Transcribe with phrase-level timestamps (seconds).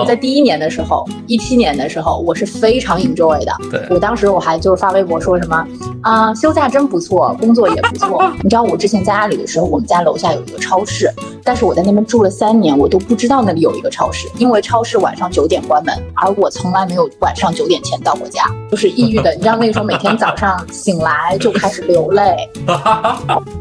[0.00, 3.52] 我在第一年的时候，一七年的时候，我是非常 enjoy 的。
[3.70, 5.64] 对，我当时我还就是发微博说什么
[6.02, 8.28] 啊，休假真不错，工作也不错。
[8.42, 11.08] 你知道我之前在阿里的时候，我们家楼下有一个超市，
[11.44, 19.32] 但是我在那边住了三年，我都不知道那里有一个超市，因为超市晚上九点关门，而我从来没有晚上九点前到过家， 就是抑郁的。
[19.34, 22.34] 你知道那个时候每天早上醒来就开始流泪，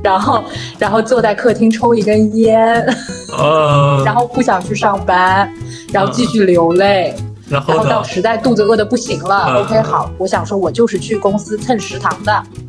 [0.01, 0.43] 然后
[0.79, 2.59] 然后坐在客厅抽一根烟，
[4.03, 5.47] 然后不想去上班，
[5.93, 7.15] 然后继续流泪。
[7.49, 12.62] 然后到实在肚子饿的不行了，OK，好，我想说，我就是去公司蹭食堂的，是，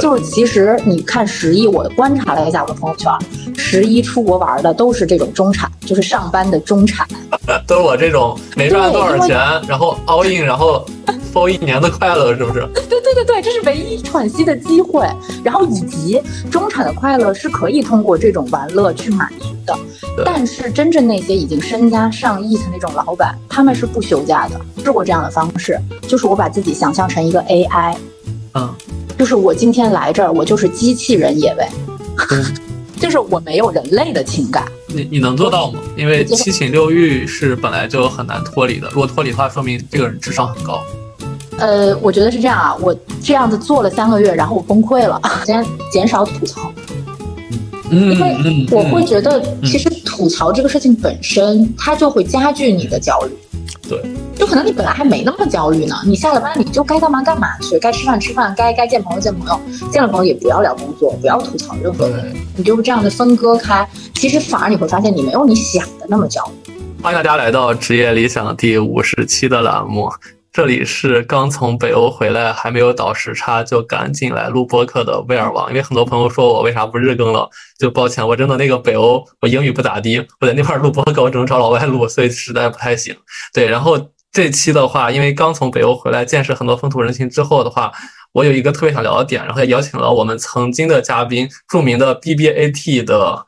[0.00, 3.10] 就是其实你看十一，我观察了一下我的朋友圈，
[3.56, 7.06] 十一出国玩的都是这种中产，就是上班的中产，
[7.66, 10.84] 都是我这种没赚多少钱，然后 all in，然后
[11.32, 12.60] for 一年的快乐，是不是？
[12.88, 15.08] 对对对对，这是唯一喘息的机会，
[15.42, 19.76] 然后以及中产的快乐是可以通过这种玩乐去满足的。
[20.24, 24.60] 但是真正那些已经身家上亿的那种老板，他们是不休假的。
[24.84, 27.94] 试过这样的方式，就是我把自己想象成一个 AI，
[28.54, 28.74] 嗯，
[29.20, 31.68] 就是我今天来这儿，我就是机器人野味，
[32.98, 34.64] 就是我没有人类的情感。
[34.86, 35.78] 你你能做到吗？
[35.94, 38.88] 因为七情六欲是本来就很难脱离的。
[38.88, 40.82] 如果脱离的话，说明这个人智商很高。
[41.58, 46.72] 呃，我觉得是这样啊，我这样子做了三个月，然后我崩溃了， 先减少吐槽。
[47.90, 53.34] 嗯因为我会觉得，其实吐槽这个事情本身，它就会加剧你的焦虑。
[53.88, 53.98] 对，
[54.36, 59.58] 就可能你本来还没那么焦虑呢，你下了班你就该干嘛干嘛去，该吃饭吃饭，该该见朋友见朋友，
[59.90, 66.74] 见了朋友也不要聊工作，不要吐槽任何人，你就是这样的分割开，其实反而你会发现你没有你想的那么焦虑。
[67.02, 70.10] 欢迎大家来到职业理想第五十期的栏目。
[70.52, 75.68] 这里是刚从北欧回来，还没有倒时差就赶紧来录播客的威尔王。
[75.68, 77.48] 因为很多朋友说我为啥不日更了，
[77.78, 83.16] 就抱歉，我真的那个北欧我英语不咋地，我在那块录播客我只能找老外录，所以实在不太行。
[83.54, 87.92] 对，然后这期的话，因为刚从北欧回来，见识很多风土人情之后的话，
[88.32, 93.46] 我有一个特别想聊的点，然后也邀请了我们曾经的嘉宾，著名的 BBAT 的。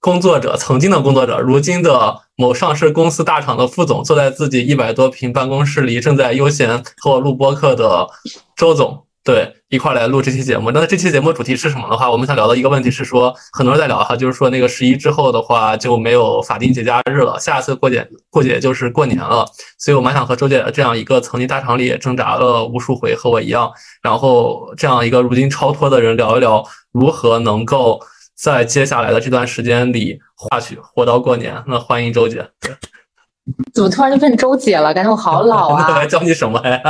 [0.00, 8.08] 工作者，曾经的工作者，如今的某上市公司大厂的副总，坐在自己一百多平办公室里，正在悠闲和我录播客的
[8.54, 10.70] 周总，对，一块来录这期节目。
[10.70, 19.44] 那这期节目主题是什么的话，我们想聊的一个问题是说，很多人在聊哈，就是说那个十一之后的话就没有法定节假日了，下次过节过节就是过年了，
[19.76, 23.68] 所以我蛮想和周姐这样一个曾经大厂里挣扎了无数回和我一样，
[24.00, 28.00] 然后这样一个如今超脱的人聊一聊如何能够。
[28.40, 31.60] 在接下来的这段时间里，画去活到过年。
[31.66, 32.48] 那欢迎周姐。
[33.74, 34.92] 怎么突然就变周姐了？
[34.94, 35.86] 感觉我好老啊！
[35.88, 36.80] 我还叫你什么呀？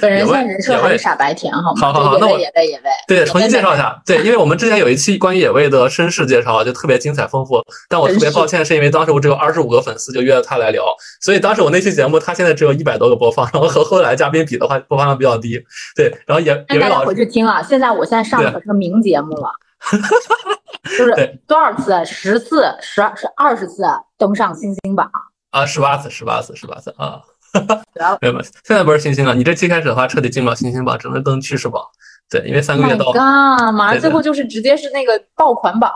[0.00, 1.80] 本人现在人设还是傻白甜，好吗？
[1.80, 2.84] 好好好，那我野味野味。
[3.06, 4.00] 对，重新介绍一下。
[4.06, 7.62] 对，因为我们之前有一期关于野味的身世介绍，就特别精彩丰富。
[7.88, 10.84] 但我特别抱歉，是因为当时我只有二十五个粉丝，就约了他来聊，
[11.20, 15.62] 所以当时我那期节目他现在只有一百多个播放，然后和后来嘉宾比的话，播放量比较低。
[15.94, 17.62] 对，然后野野味老师回去听啊。
[17.62, 19.52] 现在我现在上的可是个名节目了。
[20.96, 22.04] 就是多少次？
[22.04, 23.82] 十次、十二、是二十次
[24.18, 25.10] 登上星星榜
[25.50, 25.64] 啊！
[25.64, 27.20] 十八次，十八次，十八次啊！
[28.20, 29.34] 没有，现在不是星星了。
[29.34, 31.82] 你这期开始的话，彻底进不了星星榜，只能登趋势榜。
[32.28, 33.10] 对，因为三个月到。
[33.10, 35.90] 啊，马上最后就是直接是那个爆款榜。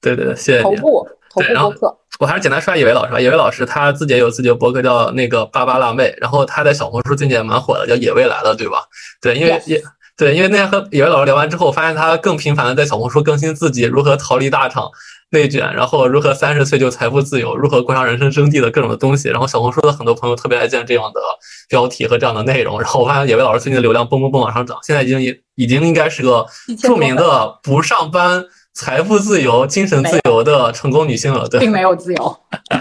[0.00, 0.62] 对对对，谢谢。
[0.62, 1.98] 头部，头部播客。
[2.18, 3.20] 我还是简单说下野维老师吧。
[3.20, 6.12] 野维老师他自己也有自己的博客，叫那个巴巴辣妹。
[6.20, 8.82] 然后他在小红书最近也蛮火的，叫野味来了，对吧？
[9.20, 9.80] 对，因为野。
[10.18, 14.90] 对，因为那天和野味老师聊完之后，发现他更频繁的在小红书更新自己如何逃离大厂
[15.30, 19.28] 内卷，然后如何三十岁就财富自由，如何过上人生真谛的各种的东西。
[19.28, 21.20] 然后小红书的很多朋友特别爱见这样的
[21.68, 22.80] 标题和这样的内容。
[22.80, 26.44] 然后我发现野味老师最近的流量蹦蹦蹦往上涨，现在已经已已经应该是个
[26.82, 28.44] 著名的不上班。
[28.78, 32.38] 财富自由、精神自由的成功女性了，对，并没有自由。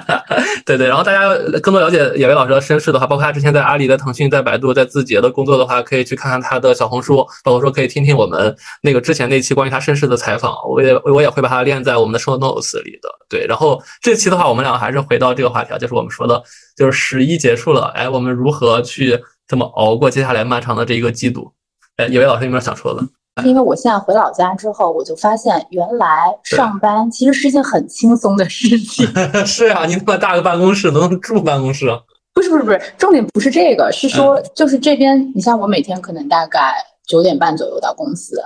[0.63, 13.09] 对对，然后大家更多了解野薇老师的身世的话，包括他之前在阿里、在腾讯、在百度、在字节的工作的话，可以去看看他的小红书，包括说可以听听我们那个之前那期关于他身世的采访，我也我也会把它链在我们的 show notes 里的。
[13.28, 16.44] 对，然后这期的话，我们俩还是回到这个话题啊，就是我们说的，
[16.75, 21.52] 就是十一结束了，哎，我们如何去这么熬过接下来漫长的这一个季度？
[21.96, 23.02] 哎，野薇老师有没有想说的？
[23.43, 29.07] 因为我现在回老家之后，我就发现原来上班其实是一件很轻松的事情。
[29.45, 31.85] 是啊，你那么大个办公室能住办公室？
[32.34, 36.73] 不是不是不是，重点不是这个，是说就是这边，你像我每天可能大概
[37.07, 38.41] 九点半左右到公司，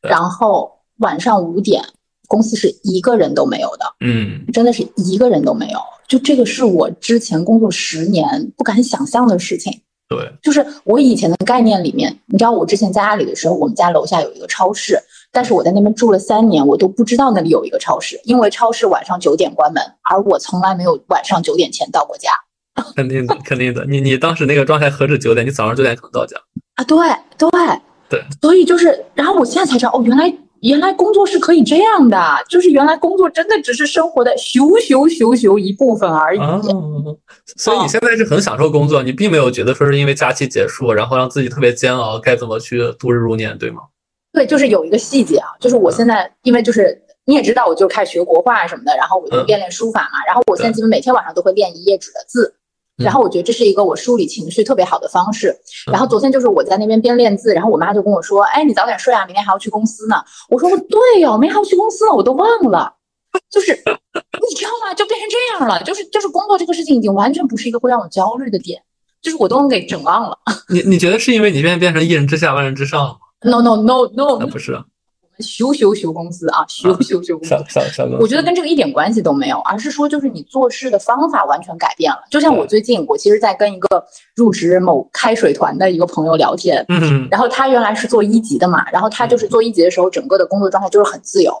[0.00, 1.82] 然后晚上五点
[2.26, 3.84] 公司是一个人都没有的。
[4.00, 5.78] 嗯，真的是一个人都没有。
[6.08, 9.80] 就这个是我之前工作十年不敢想象的事情。
[10.08, 14.96] 对，就是我以前的概念里面，你知道我之前在阿里的时候，我们家楼下有一个超市，
[15.32, 22.30] 但是我在那边住了三年，我都不知道那里有一个超市，因为超市晚上九点关门，而我从来没有晚上九点前到过家。
[22.94, 23.84] 肯定的，肯定的。
[23.86, 25.46] 你你当时那个状态何止九点？
[25.46, 26.36] 你早上九点可能到家
[26.74, 26.84] 啊？
[26.84, 26.96] 对
[27.38, 27.50] 对
[28.08, 28.22] 对。
[28.40, 32.18] 所以就是，然后我现在才知道，哦，原来原来工作是可以这样的，
[32.48, 36.40] 就是原来工作真的只是生活的咻咻咻咻一部分而已。
[37.56, 43.82] 所以你现在是很享受工作，你并没有觉得说是因为假期结束，然后让自己特别煎熬，该怎么去度日如年，对吗？
[44.32, 52.55] 对，就是有一个细节啊，就是我现在因为就是你也知道，我就开始学国画什么的，然后我就练练书法嘛，然后我现在基本每天晚上都会练一页纸的字，
[52.96, 55.56] 然后我觉得这是一个我梳理情绪特别好的方式。
[55.90, 60.16] 然后昨天就是我在那边边练字，然后我妈就跟我说：“哎，你早点睡啊，明天还要去公司呢。”
[60.48, 62.92] 我说：“对呀，明天还要去公司呢，我都忘了。”
[63.50, 64.94] 就是你知道吗？
[64.94, 68.80] 就变成这样了，就是就是工作这个事情已经完全不是一个会让我焦虑的点，
[69.20, 70.38] 就是我都能给整忘了。
[70.70, 74.82] 你你觉得是因为你现在变成一人之下万人之上了吗？No no no no，那不是，
[75.40, 77.54] 修修修公司啊，修修修公司。
[78.20, 82.18] 我觉得跟这个一点关系都没有，而是说就是你做事的方法完全改变了。
[82.30, 84.04] 就像我最近，我其实在跟一个
[84.34, 91.52] 入职某开水团的一个朋友聊天，嗯，然后他原来是做一级的嘛，然后他就是做一级的时候，整个的工作状态就是很自由，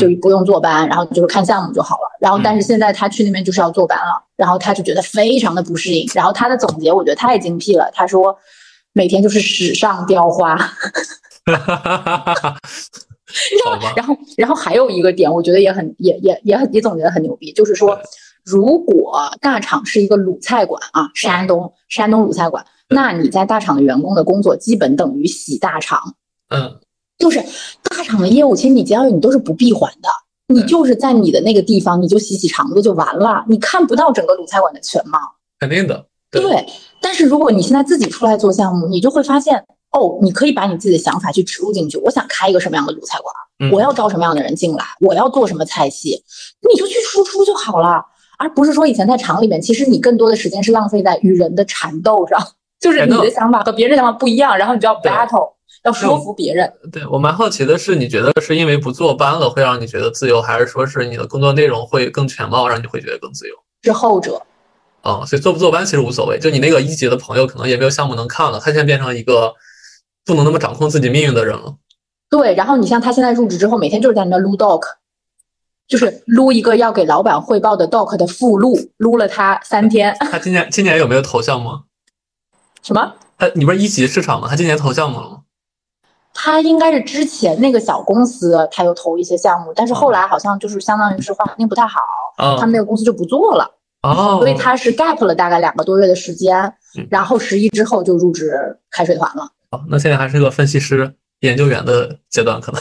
[0.00, 2.16] 就是不用坐班，然后就是看项目就好了。
[2.20, 6.08] 然后但是现在他去那边就是要坐班了，然后他就觉得非常的不适应。
[6.14, 8.36] 然后他的总结我觉得太精辟了，他说
[8.92, 10.56] 每天就是史上雕花。
[11.46, 12.56] 哈哈哈哈哈！
[13.96, 17.98] 然后，然后还有一个点，我觉得也很、也、也、也很、也总结的很牛逼，就是说，
[18.44, 26.14] 如果大厂是一个鲁菜馆啊，山东山东鲁菜馆，那你在大厂的员工的工作基本等于洗大厂。
[26.50, 26.78] 嗯，
[27.18, 27.42] 就是
[27.82, 30.08] 大厂的业务，其实你接下去你都是不闭环的，
[30.54, 35.18] 你就是在你的那个地方，你就洗洗肠子就完了，你看不到整个鲁菜馆的全貌。
[35.58, 36.66] 肯定的，对。
[37.00, 39.64] 但是如果你现在自己出来做项目，你就会发现。
[39.94, 41.96] 哦，你可以把你自己的想法去植入进去。
[41.98, 46.20] 我想开一个什么样的鲁菜馆，我要招什么样的人进来，我要做什么菜系，
[46.68, 48.04] 你就去输出就好了，
[48.36, 52.40] 而不是说以前在厂里面，其实你更多的时间是浪费在与人的缠斗上，
[52.80, 55.52] 就是你的想法和别人的想法不一样，然后你就要 battle，
[55.84, 56.72] 要说服别人。
[56.92, 63.54] 对我蛮好奇的是，你觉得是因为不坐班了会让你觉得自由，还是说是你的工作内容会更全貌，让你会觉得更自由？
[63.84, 64.42] 是后者。
[65.02, 69.54] 哦，所以坐不坐班其实无所谓，就你那个一级的朋友可能也没有项目能看了，他现在变成一个。
[70.24, 71.76] 不能那么掌控自己命运的人了。
[72.30, 74.82] 对，然后你像他现在入职之后，每天就是在那撸 doc，
[75.86, 80.16] 就是撸一个要给老板汇报的 doc 的附录，撸了他三天。
[80.30, 81.70] 他今年今年有没有投项目？
[82.82, 83.14] 什么？
[83.38, 84.48] 他你不是一级市场吗？
[84.48, 85.40] 他今年投项目了吗？
[86.32, 92.00] 他应该是之前那个小公司，他有投一些项目，但是后来好像就是相当于是环境不太好，
[92.58, 93.70] 他们那个公司就不做了。
[94.02, 96.74] 哦，所以他是 gap 了大概两个多月的时间，
[97.08, 99.48] 然后十一之后就入职开水团了。
[99.88, 102.80] 那现在还是个分析师、研究员的阶段，可能。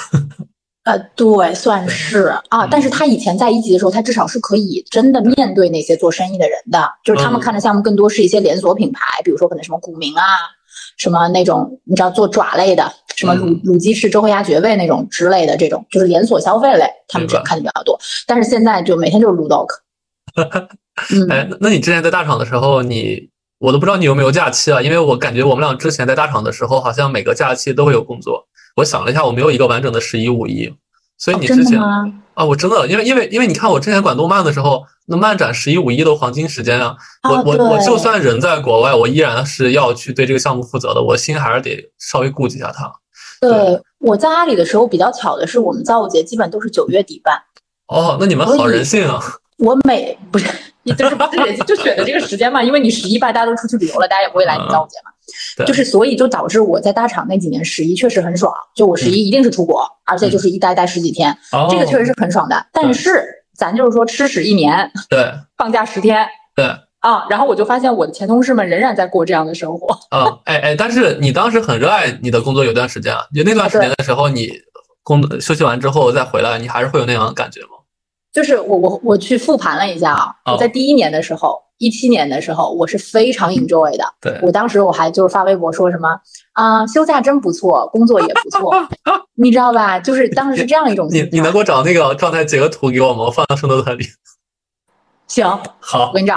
[0.83, 2.67] 呃，对，算是啊。
[2.69, 10.23] 但是他以前在一级的时候，他至少是可以真的面对那些做生意的人的，就是他们看的项目更多是一些连锁品牌，比如说可能什么古茗啊，
[10.97, 17.97] 什么那种你知道做爪类的，什么卤卤鸡翅、周黑鸭绝味那种之类的，这种就是连锁消费类，他们这看的比较多。
[18.27, 19.67] 但是现在就每天就是卤 dog。
[21.29, 23.29] 哎，那你之前在大厂的时候，你？
[23.63, 28.45] 我都不知道你有没有假期啊，因为我感觉我们俩之前在大厂的时候，好像每个假期都会有工作。
[28.75, 30.69] 我想了一下，我没有一个完整的十一五一，
[31.17, 31.81] 所以你之前
[32.33, 36.93] 啊，我真的，因为因为因为你看我之前管动漫的时候，那漫展十一五一都黄金时间啊。
[37.23, 42.91] 我我我就算人在国外，我依然是要去对这个项目负责的，我心还是得稍微顾及一下它。
[43.39, 47.41] 对，我在阿里的时候比较巧的是，我们造物节基本都是九月底办。
[47.87, 49.23] 哦，那你们好人性啊！
[49.57, 50.45] 我每不是。
[50.83, 52.61] 你就是不是就选的这个时间嘛？
[52.61, 55.11] 因为你十一吧，大家都出去旅游了，大家也不会来你造节嘛。
[55.65, 61.35] 就是所以就导致我在大厂那几年十一确实很爽，就我十一一定是出国，而且就是一待待十几天，
[61.69, 62.65] 这个确实是很爽的。
[62.73, 63.23] 但是
[63.55, 66.65] 咱就是说吃屎一年，对， 放假十天，对
[66.99, 67.25] 啊。
[67.29, 69.97] 然后我就发现我的前同事们仍然在过这样的生活。
[70.09, 74.51] 啊，哎哎，但是你当时很热爱你的工作，有段时间啊，就那段时间的时候，你
[75.03, 77.72] 工作休息完之后再回来，你还是会有那样的感觉吗？
[78.33, 84.03] 就是我我我去复盘了一下啊，我在第一年的时候，一七年的时候，我是非常 enjoy 的。
[84.19, 86.09] 对我当时我还就是发微博说什么
[86.53, 88.73] 啊，休假真不错，工作也不错，
[89.37, 89.99] 你知道吧？
[89.99, 91.07] 就是当时是这样一种。
[91.11, 93.25] 你你能给我找那个状态截个图给我吗？
[93.25, 94.03] 我放到生动台里。
[95.27, 95.47] 行，
[95.79, 96.35] 好，我给你找。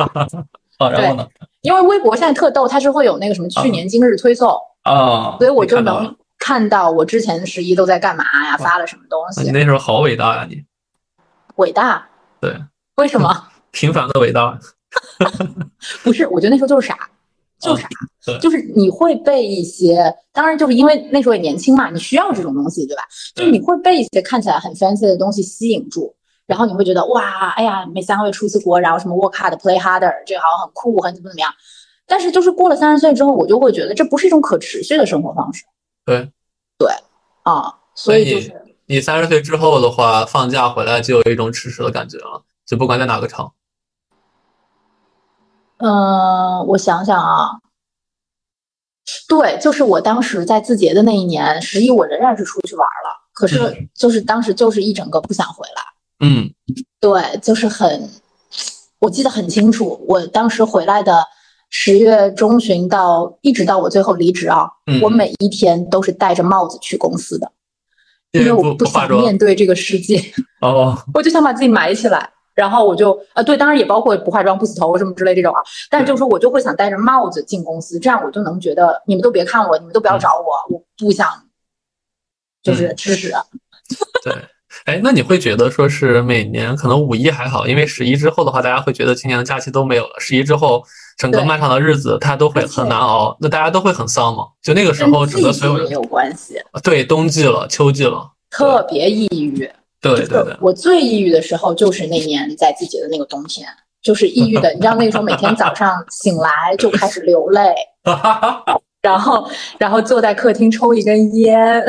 [0.79, 1.27] 好，然后呢？
[1.63, 9.43] 因为微博现在特逗，它是会有那个什么去年今日推送啊，所以我就能看到我之前十一都在干嘛呀，发了什么东西。
[9.43, 10.63] 你那时候好伟大呀，你。
[11.57, 12.07] 伟大，
[12.41, 12.57] 对，
[12.97, 13.49] 为什么？
[13.73, 14.59] 平凡的伟大，
[16.03, 16.97] 不是，我觉得那时候就是傻，
[17.59, 23.03] 就是傻，就是你会被一些，当然就是因为那时候也年轻嘛，你需要这种东西，对吧？
[23.35, 26.15] 就是你会被一些看起来很 fancy 的东西吸引住，
[26.47, 31.53] 然后你会觉得哇，哎呀，每三个月出一次国，然后什么 work hard play harder，这个好像很酷，很怎么怎么样。
[32.07, 35.65] 但是就是过了三十岁之后，我就会觉得这不是一种可持续的生活方式。
[36.05, 36.31] 对，
[36.79, 36.89] 对，
[37.43, 38.53] 啊，所以就是
[38.87, 43.51] 你三十岁之后的话，放假回来就有一种吃屎的感觉了，就不管在哪个城。
[45.79, 47.51] 嗯，我想想啊，
[49.29, 55.83] 对，就是我当时在字节的那一年，十一我仍然是出去玩了，可是就是当时就是一整个不想回来。
[56.21, 56.51] 嗯，
[56.99, 58.09] 对，就是很，
[59.01, 61.23] 我记得很清楚，我当时回来的
[61.69, 64.67] 十月中旬到一直到我最后离职啊，
[65.03, 67.53] 我每一天都是戴着帽子去公司的，
[68.41, 70.23] 因为我不想面对这个世界。
[70.61, 72.31] 哦， 我就想把自己埋起来。
[72.55, 75.61] 然后我就呃对，当然也包括不化妆、不洗头什么之类这种啊。
[75.91, 81.29] 但是就是说我就会想戴着帽子进公司，这样我就能觉得你们都别看我，你们都不要找我，我不想
[82.63, 83.31] 就是吃屎。
[84.25, 84.33] 对，
[84.87, 90.15] 哎，那你会觉得说是每年可能五一还好，因为十一之后的话，大家会觉得今年的假期都没有了。
[90.19, 90.83] 十一之后，
[91.17, 94.45] 整个漫长的日子，他都会很难熬，那大家都会很丧嘛。
[94.63, 96.55] 就那个时候，整个所有人有关系。
[96.83, 99.71] 对，冬季了，秋季了，特别抑郁。
[99.99, 103.67] 对对对，我最抑郁的时候就是那年在自己的那个冬天，
[104.03, 104.73] 就是抑郁的。
[104.75, 107.75] 你知道那个时候每天早上醒来就开始流泪，
[109.01, 111.83] 然后然后坐在客厅抽一根烟，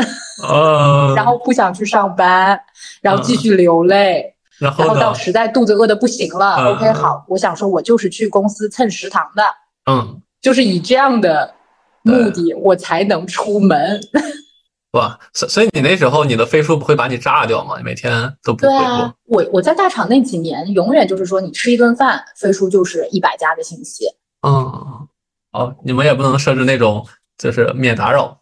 [1.15, 2.59] 然后不想去上班，
[3.01, 9.43] 然后继续流泪，然后到实在肚子饿的不行了，OK 好，我想说我就是去公司蹭食堂的，
[9.91, 11.53] 嗯，就是以这样的
[12.01, 14.01] 目的我才能出门。
[14.93, 17.75] 哇，所所以你那时候你的飞书不会把你炸掉吗？
[17.77, 18.11] 你每天
[18.41, 24.05] 都不对啊，我我在大厂那几年，永远就是说你吃一顿饭，飞书就是一百加的信息。
[24.47, 25.07] 嗯，
[25.51, 27.05] 哦，你们也不能设置那种
[27.37, 28.39] 就是免打扰。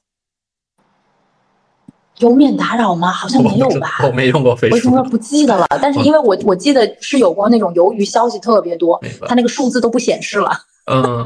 [2.20, 3.12] 有免打扰吗？
[3.12, 4.00] 好像没有吧。
[4.04, 5.66] 我没用过飞书，我已经不记得了。
[5.82, 10.52] 但是因为我我记得是有过那种由于消息特别多，它那个数字都不显示了。
[10.92, 11.24] 嗯，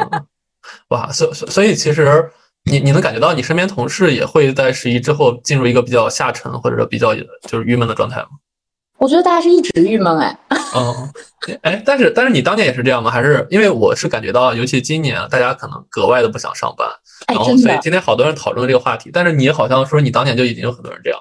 [0.89, 2.29] 哇，所所所以其实。
[2.65, 8.27] 你你能感觉到你身边同事也会在十一之后进入一个比较下沉或者说比较就是郁闷的状态吗？
[8.98, 10.38] 我觉得大家是一直郁闷哎。
[10.75, 11.10] 嗯，
[11.63, 13.10] 哎，但是但是你当年也是这样吗？
[13.10, 16.86] 还是因为我是感觉到，尤其今年大家可能格外的不想上班，
[17.27, 19.09] 然后所以今天好多人讨论这个话题。
[19.11, 21.19] 但是你好像说你当年就已经有很多人这样。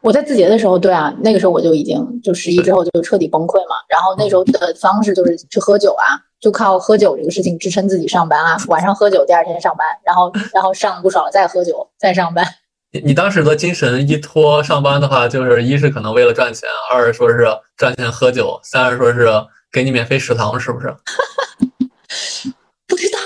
[0.00, 3.76] 我在字节的时候，对啊，那个时候我就已经就十一之后就彻底崩溃嘛。
[3.88, 6.20] 然后那时候的方式就是去喝酒啊。
[6.42, 12.44] 就靠喝酒这个事情支撑自己上班啊，晚上喝酒，第二天上班，然后然后上不少再喝酒再上班。
[12.90, 19.28] 你你当时的精神依托上班的话，就是一是可能为了赚钱，二是说是赚钱喝酒，三是说是
[19.70, 20.92] 给你免费食堂，是不是？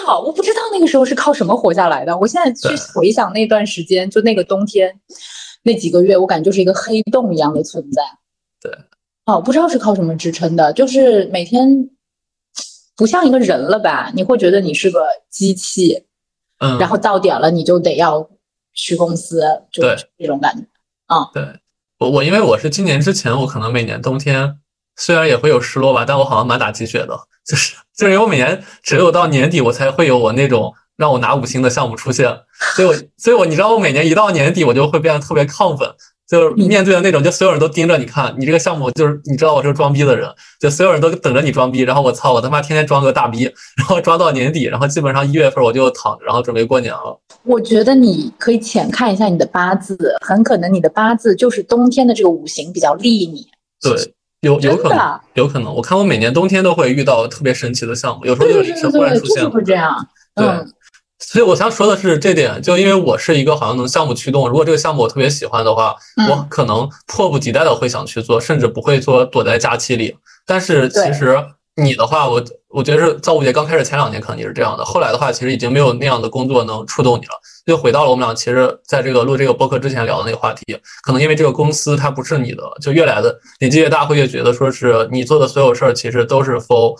[0.06, 2.16] 不知道，我不知道那个时候是靠什么活下来的。
[2.16, 5.00] 我现在去回想那段时间，就那个冬天
[5.62, 8.02] 那几个月，我感觉就是一个黑洞一样的存在。
[8.60, 8.72] 对，
[9.24, 11.90] 哦，不知道是靠什么支撑的，就是每天。
[12.98, 14.10] 不像一个人了吧？
[14.14, 16.06] 你会觉得你是个机器，
[16.60, 18.26] 嗯，然后到点了你就得要
[18.72, 19.82] 去公司，就
[20.16, 20.66] 这种感觉。
[21.04, 21.44] 啊，对
[21.98, 24.58] 我我因为我是今年之前，我可能每年冬天
[24.96, 32.28] 虽然也会有失落吧，但我好像蛮打鸡血的，就是就是因为我每年只有到年底我才会有我那种让我拿五星的项目出现，
[32.74, 35.88] 所以我所以我你知道我每年一到年底我就会变得特别亢奋。
[36.28, 43.44] 就是面对的那种，就所有人都盯着你看，你这个项目就是你知道我是个装逼的人，就所有人都等着你装逼，然后我操，我他妈天天装个大逼，
[43.76, 47.16] 然后装到年底，然后基本上一月份我就躺着，然后准备过年了。
[47.44, 53.46] 我觉得你可以浅看一下你的八字，很可能你的八字就是冬天的这个五行比较利你。
[53.80, 53.92] 对，
[54.46, 55.74] 有有可能，有可能。
[55.74, 59.94] 我看我每年冬天都会遇到特别神奇的项目，有时候就临时忽然出现，会这样。
[60.34, 60.46] 对。
[61.18, 65.96] 所以我想说的是这点，就因为我是一个好像能项目驱动，如果这个项目我特别喜欢的话，
[66.28, 70.14] 我可能迫不及待的会想去做，甚至不会说躲在假期里。
[70.46, 71.42] 但是其实
[71.76, 77.32] 你的话，我我觉得是造物节刚开始前两年可能你是这样的，后来的话其实已经没有那样的工作能触动你了。
[77.66, 86.96] 就回到了我们俩其实在这个录这个播客之前聊的那个话题，可能因为这个公司它不是你的，就越来的年纪越大会越觉得说是你做的所有事儿其实都是 for，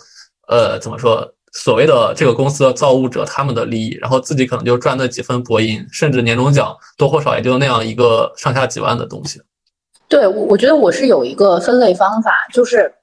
[0.47, 1.33] 呃，怎么说？
[1.53, 9.41] 所谓的这个公司的造物者，他们的利益，然后自己可能就赚那几分薄银，甚至年终奖多或少也就那样一个上下几万的东西。
[10.07, 12.93] 对，我我觉得我是有一个分类方法，就是，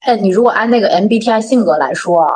[0.00, 2.32] 哎，你如果按那个 MBTI 性格来说啊，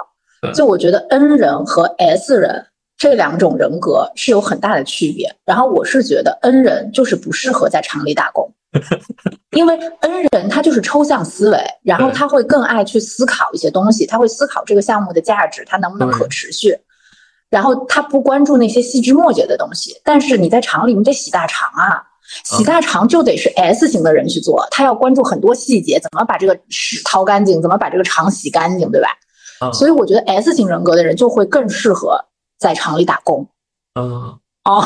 [0.52, 2.66] 就我觉得 N 人和 S 人
[2.96, 5.34] 这两种人格是有很大的区别。
[5.44, 8.52] 然后我是觉得 N 人就是不适合在厂里打工。
[9.54, 16.74] 因为 N 人他就是抽象思维，然后他会更爱去思考一些东西，他会思考这个项目的价值，它能不能可持续，
[17.50, 20.00] 然后他不关注那些细枝末节的东西。
[20.02, 22.02] 但是你在厂里，你得洗大肠啊，
[22.44, 29.08] 洗大肠就得是 S 型的人去做，他要关注很多细节，怎么把这个屎掏干净，怎么把这个肠洗干净，对吧？
[29.72, 32.18] 所以我觉得 S 型人格的人就会更适合
[32.58, 33.46] 在厂里打工。
[34.00, 34.84] 嗯，哦，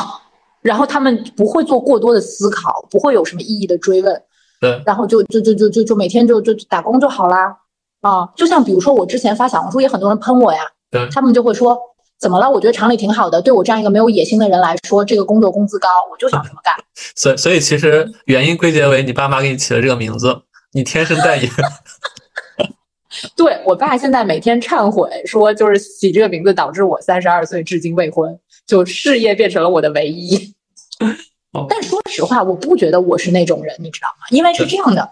[0.61, 4.21] 然后他们不会做过多的思考，不会有什么意义的追问。
[4.59, 7.57] 对，然后就就就就就就每天就就打工就好啦。
[8.01, 10.59] 啊，就像比如说我之前发小红书，也很多人喷我呀。
[10.91, 11.77] 对，他们就会说。
[12.19, 12.49] 怎么了？
[12.49, 13.41] 我觉得厂里挺好的。
[13.41, 16.73] 对我这样一个没有野心的人来说，这个工作工资高，我就想这么干。
[17.15, 20.41] 所以，所以其实原因归结为你爸妈给你起了这个名字，
[20.73, 21.49] 你天生带野。
[23.35, 30.53] 对我爸现在每天忏悔说，就是起这个名字导致我三十二岁至今未婚，就事业变成了我的唯一。
[31.69, 34.27] 但说实话，我不觉得我是那种人，你知道吗？
[34.29, 35.09] 因为是这样的，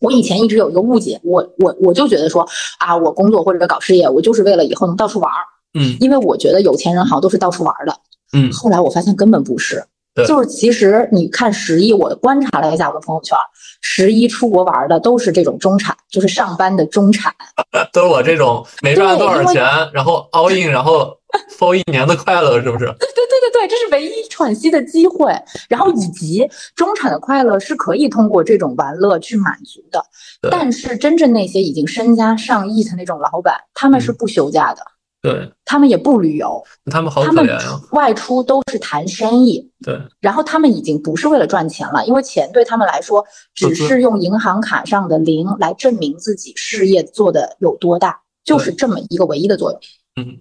[0.00, 2.48] 我以前一直有一个误解，我我我就觉得说
[2.78, 5.42] 啊，我工作或者搞事业，我就是为了以后能到处玩儿。
[5.78, 7.94] 嗯，因为我觉得有钱人好像都是到处玩的。
[8.32, 9.84] 嗯，后来我发现根本不是，
[10.26, 13.36] 就是其实你看十一，我观察了一下我的朋友圈，
[13.82, 17.32] 十一出国玩的都是这种中产，就是上班的中产，
[17.92, 21.16] 都是我这种没赚多少钱，然后 all in，然后
[21.56, 22.86] for 一年的快乐，是不是？
[22.86, 25.32] 对对对对，这是唯一喘息的机会。
[25.68, 30.04] 然后以及中产的快乐是可以通过这种玩乐去满足的，
[30.50, 34.82] 但是真正那些已经身家上亿的那种老板，他们是不休假的。
[35.22, 37.80] 对他们也不旅游，他们好可怜啊！
[37.90, 40.00] 外出都是谈生意，对。
[40.20, 49.80] 然后他们已经不是为了赚钱了，因为钱对他们来说只是用银行卡上的零来证明自己事业做的有多大，就是这么一个唯一的作用。
[50.16, 50.38] 嗯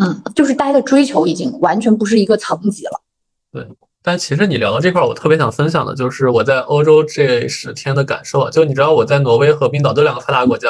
[0.00, 3.00] 嗯，就是大家的追求已经完全不是一个层级了。
[3.52, 3.66] 对。
[4.06, 8.50] 但其实你聊到这块，我特别想分享的就是我在欧洲这十天的感受。
[8.50, 10.68] 就你知道我在挪威和冰岛这两个发达国家，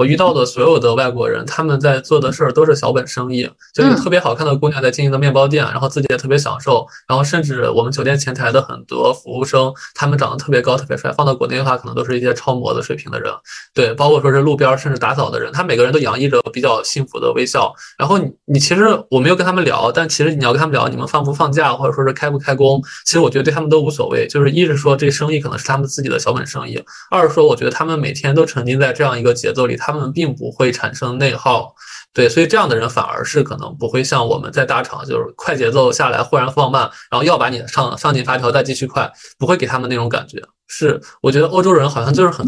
[0.00, 6.86] 我遇到的所有的外国人，他们在做的事儿都是小本生意，就有特别好看的姑娘在经营的面包店，然后自己也特别享受。
[7.06, 13.30] 然后甚至我们酒店前台的很多服务生，他们长得特别高、特别帅，放到国内的话，可能都是一些超模的水平的人。
[13.74, 17.70] 对，包括说是路边甚至打扫的人，他每个人都洋溢着比较幸福的微笑。
[17.98, 22.82] 然后你你其实我没有跟他们聊，但其实你要跟他们聊，你们放不放假，或者说是开不开工。
[23.04, 31.74] 其实我觉得对他们都无所谓，就是一是说这生意可能是他们自己的小本生意，二是说我觉得他们每天都沉浸在这样一个节奏里，他们并不会产生内耗，
[32.12, 40.42] 对，所以这样的人反而是可能不会像我们在大厂就是快节奏下来忽然放慢，然后要把你上上进发条再继续快，不会给他们那种感觉。
[40.66, 42.46] 是我觉得欧洲人好像就是很，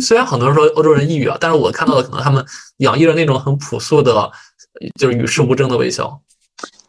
[0.00, 2.44] 虽然很多人说欧洲人抑郁啊，但是我看到的可能他们
[2.78, 4.30] 洋溢着那种很朴素的，
[4.98, 6.20] 就是与世无争的微笑。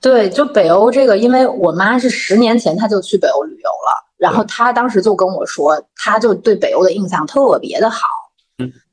[0.01, 8.07] 对，就北欧这个，因为我妈是十年前她就去北欧旅游了，然后她当时就跟我说，她就对北欧的印象特别的好。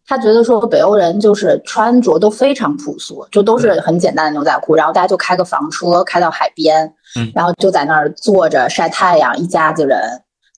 [0.07, 6.87] 嗯，她觉得说北欧人就是穿着都非常朴素，就都是很简单的牛仔裤，然后大家就开个房车开到海边，
[7.19, 9.99] 嗯，然后就在那儿坐着晒太阳，一家子人，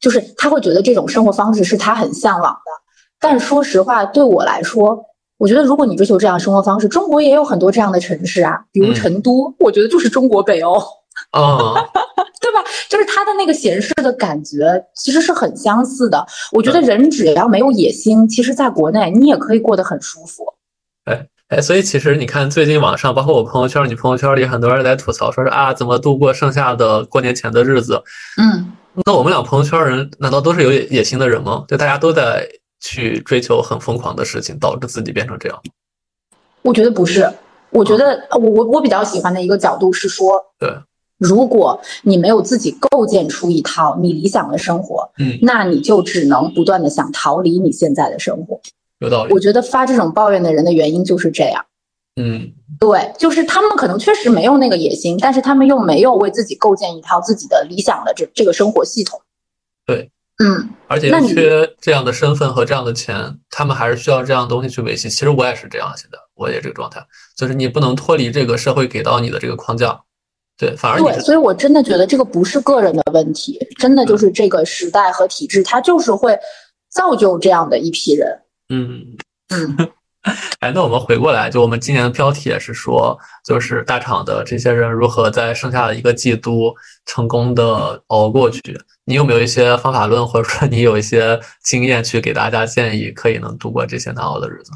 [0.00, 2.70] 就是他会觉得这种生活方式是他很向往的。
[3.20, 5.04] 但说实话，对我来说。
[5.38, 10.74] 我觉得，如果你追求这样生活方式，中国也有很多这样的城市啊，比如成都，我觉得就是中国北欧，
[12.58, 12.64] 吧？
[12.88, 16.24] 就是他的那个闲适的感觉，其实是很相似的。
[16.52, 20.44] 我觉得人只要没有野心，其实在国内你也可以过得很舒服。
[21.04, 28.02] 哎哎，所以其实你看，最近网上，包括我朋友圈，你朋友圈里很多人在吐槽，说是啊，怎么度过剩下的过年前的日子？
[28.40, 28.72] 嗯，
[29.06, 31.64] 那我们俩朋友圈人难道都是有野野心的人吗？
[31.68, 32.48] 就大家都在。
[32.80, 35.60] 去追求很疯狂的事情，导致自己变成这样。
[36.62, 37.28] 我觉得不是，
[37.70, 40.72] 我觉得我我我比较喜欢的一个角度是说，对，
[41.18, 48.60] 如果你没有自己构建出一套你理想的生活，嗯，那你就只能不断的想逃离你现在的生活。
[49.00, 49.32] 有道理。
[49.32, 51.64] 我觉得发这种抱怨的人的原因就是这样。
[52.20, 59.20] 嗯，对，就是他们可能确实没有那个野心，但是他们又没有为自己构建一套自己的理想的这这个生活系统。
[59.84, 60.10] 对。
[60.40, 65.10] 嗯，而且缺这样的身份和这样的钱，他们还是需要这样的东西去维系。
[65.10, 67.04] 其实我也是这样，现在我也这个状态，
[67.36, 70.00] 就是你不能脱离这个社会给到你的这个框架。
[70.58, 76.36] 对，反而对，所以我真的觉得这个不是个人的问题，真的就是这个时代和体制，它就是会
[76.90, 78.38] 造就这样的一批人。
[78.68, 79.16] 嗯
[79.50, 79.88] 嗯。
[80.58, 83.16] 哎，那我们回过来，就我们今年的标题也是说，
[83.46, 86.74] 就是大厂的这些人如何在剩下的一个季度
[87.06, 88.60] 成功的熬过去。
[89.04, 94.72] 你有没有一些方法论，或者说你有一些经验去给大家建议，可以能度过这些难熬的日子？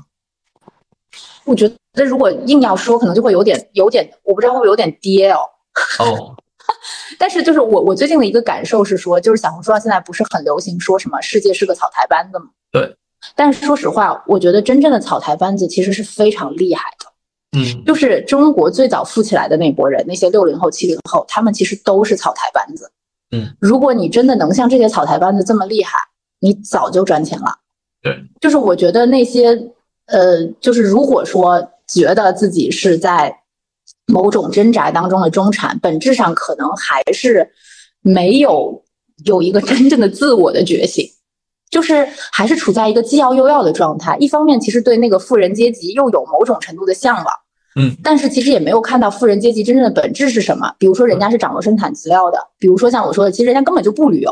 [1.44, 5.40] 我觉得如果硬要说，可能就会有点有点，我不知道会不会有点跌哦。
[6.00, 6.34] 哦，
[7.18, 12.46] 但是就是我我最近的一个感受是说，就是小红书上现在不是很流行说什么世界是个草台班子吗？
[12.70, 12.96] 对。
[13.36, 17.06] 但是说实话，我觉得真正的草台班子其实是非常厉害的。
[17.56, 22.90] 嗯，就是中国最早富起来的那波人，那些六零后、七零后，他们其实都是草台班子。
[23.30, 25.98] 嗯，如果你真的能像这些草台班子这么厉害，
[26.40, 27.54] 你早就赚钱了。
[28.02, 29.50] 对，就是我觉得那些
[30.06, 33.41] 呃，就是如果说觉得自己是在
[34.12, 37.50] 某种挣扎当中的中产，本质上可能还是
[38.02, 38.84] 没有
[39.24, 41.08] 有一个真正的自我的觉醒，
[41.70, 44.14] 就是还是处在一个既要又要的状态。
[44.20, 47.26] 一方面，其实对那个富人阶级又有某种程度的向往，
[47.76, 50.70] 嗯，但是其实也没有看到富人阶级真正的本质是什么。
[50.78, 54.30] 比如说，人家是掌握生产资料的；比如说像我说的，其实人家根本就不旅游。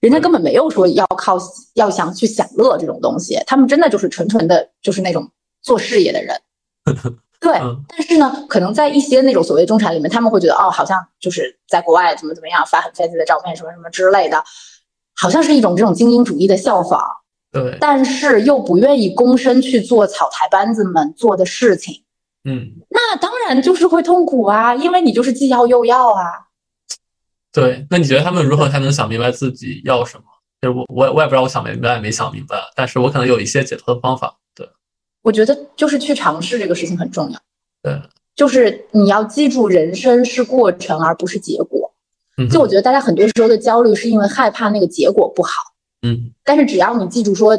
[0.00, 1.38] 人家根本没有说要靠
[1.74, 5.30] 要想去享乐这种东西，他们真的就是纯纯的，就是那种
[5.62, 6.36] 做事业的人。
[7.42, 14.42] 对，但是呢，可能在一些那种所谓中产里面，他们会觉得哦，好像就是在国外怎么怎么样，发很 fancy 的照片，什么什么之类的，
[15.16, 17.02] 好像是一种这种精英主义的效仿。
[17.50, 22.04] 对，但是又不愿意躬身去做草台班子们做的事情。
[22.44, 26.46] 嗯，那当然就是会痛苦啊，因为你就是既要又要啊。
[27.52, 30.24] 对，那你觉得他们如何才能想明白自己要什么？
[30.60, 34.38] 就是我，我，我也不知道我想明白没想明白，但是我可能有一些解脱的方法。
[35.22, 37.38] 对，我觉得就是去尝试这个事情很重要。
[37.82, 38.00] 对，
[38.34, 41.92] 就是你要记住，人生是过程而不是结果。
[42.36, 45.52] 嗯，就我觉得大家很多时候的焦虑是因为害怕那个结果不好。
[46.02, 47.56] 嗯，但是只要你记住说，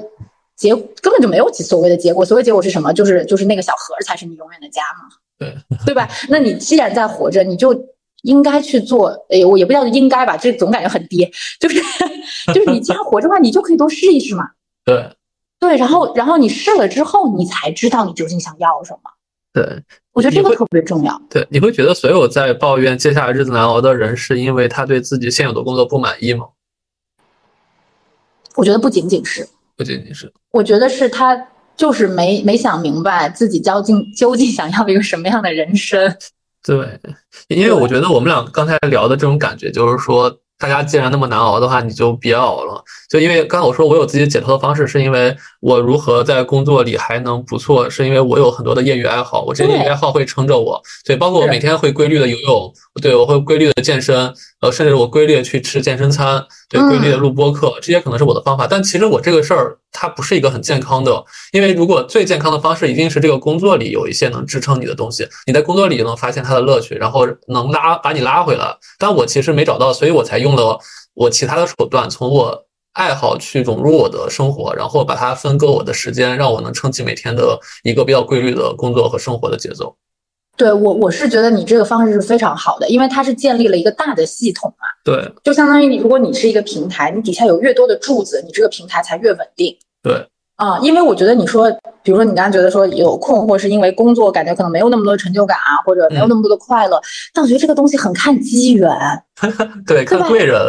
[0.56, 2.92] 结根本就没有所谓的结果，所谓结果是什么？
[2.94, 5.10] 就是就是那个小盒才是你永远的家嘛。
[5.38, 6.10] 对，对吧？
[6.30, 7.90] 那你既然在活着，你就。
[8.24, 11.78] 应该去做，哎，我也不叫应该吧，这总感觉很低，就是
[12.56, 14.46] 就是你既然活着的话，你就可以多试一试嘛。
[14.86, 15.14] 对，
[15.64, 19.10] 对，然后然后你试了之后，你才知道你究竟想要什么。
[19.54, 21.22] 对，我觉得这个特别重要。
[21.30, 26.48] 对，你会觉得所有在抱怨接下来日子难熬的人，是因为他对自己现有的工作不满意吗？
[28.56, 29.48] 我觉得不仅仅是，
[29.78, 31.48] 不仅仅是，我觉得是他
[31.78, 36.14] 就是没没想明白自己究竟究竟想要一个什么样的人生。
[36.62, 37.00] 对，
[37.48, 42.82] 因为我觉得我们俩刚才聊的这种感觉，就是说，大家既然那么难熬的话，你就别熬了。
[43.10, 50.82] 就因为刚才我说我有自己解脱的方式，是因为我如何在工作里还能不错，是因为我有很多的业余爱好，我这些业余爱好会撑着我。
[51.06, 58.66] 对，包括我每天会规律的游泳，对我会规律的健身，呃，甚至我规律的去吃健身餐，对，规律的录播课，这些可能是我的方法。
[58.66, 59.78] 但其实我这个事儿。
[59.96, 68.76] 它不是一个很健康的，因为如果最健康的方式一定是这个工作里有一些能支撑你的东西，你在工作里就能发现它的乐趣，然后能拉把你拉回来。
[68.98, 70.80] 但我其实没找到，所以我才用了
[71.14, 79.96] 我其他的手段，从我爱好去融入我的生活，然后把它分割我的时间，让我能撑起每天的一个比较规律的工作和生活的节奏。
[80.56, 84.86] 对我，我是觉得你这个方式是非常好的，因为它是建立了一个大的系统嘛。
[85.04, 89.76] 对，就相当于你，如果你是一个平台，你底下有越多的柱子，你这个平台才越稳定。
[90.04, 91.70] 对，啊，因为我觉得你说，
[92.04, 97.02] 比如说你刚刚觉得说有困惑，是因为工作感觉可能没有那么多成就感啊，或者没有那么多的快乐。
[97.34, 98.90] 但我觉得这个东西很看机缘，
[99.88, 100.62] 对，看贵人，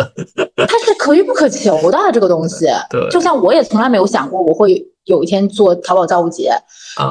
[0.56, 2.66] 它是可遇不可求的这个东西。
[2.88, 6.50] 对，就像我也从来没有想过我会有一天做淘宝造物节。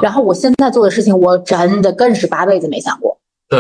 [0.01, 3.17] 然后我现在做的事情，我真的更是八辈子没想过。
[3.47, 3.59] 对，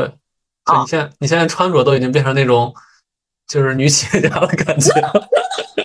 [0.63, 2.73] 啊你现在你现在穿着都已经变成那种
[3.47, 4.91] 就是女企业家的感觉。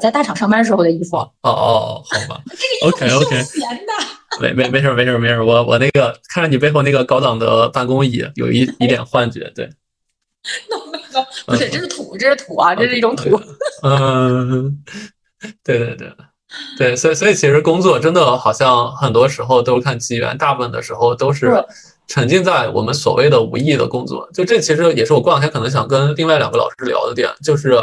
[0.00, 1.16] 在大厂上班时候的衣服。
[1.16, 2.40] 哦哦，好吧。
[2.50, 3.92] 这个衣服闲的。
[4.40, 9.50] 没没没事没事没事，我我那个看着你背后那个高档的办公椅，有一一点幻觉。
[9.54, 9.66] 对。
[10.70, 13.40] no no no，不是，这是土，这是土啊，这是一种土。
[13.82, 14.82] 嗯，
[15.64, 16.12] 对对对。
[16.78, 21.62] 对，所以所以其实工作真的好像很多时候都是看机缘，大部分的时候都是
[22.06, 24.26] 沉浸在我们所谓的无意义的工作。
[24.32, 27.74] 就这其实也是我过两天可能想跟另外两个老师聊的点，就是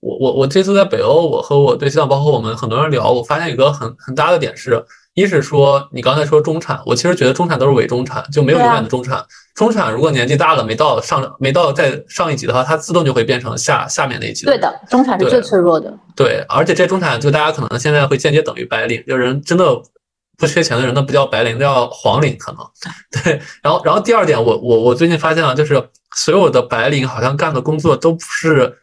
[0.00, 4.84] 我我我这次在北欧，我和我对象，包括我们很多人聊，我发现一个很很大的点是。
[5.14, 9.22] 一是说你刚才说中产，我其实觉得中产都是伪中产，就没有永远的中产。
[9.56, 14.46] 中产如果年纪大了没到上没到再上一级的话，它自动就会变成下下面那一级。
[14.46, 15.92] 对的，中产是最脆弱的。
[16.14, 19.64] 对，而且这中产就大家可能现在会间接等于白领，就人真的
[20.38, 22.60] 不缺钱的人，那不叫白领，那叫黄领可能。
[23.24, 28.78] 对，然后然后第二点，我我我最近发现了，就是所有的白领好像干的工作都不是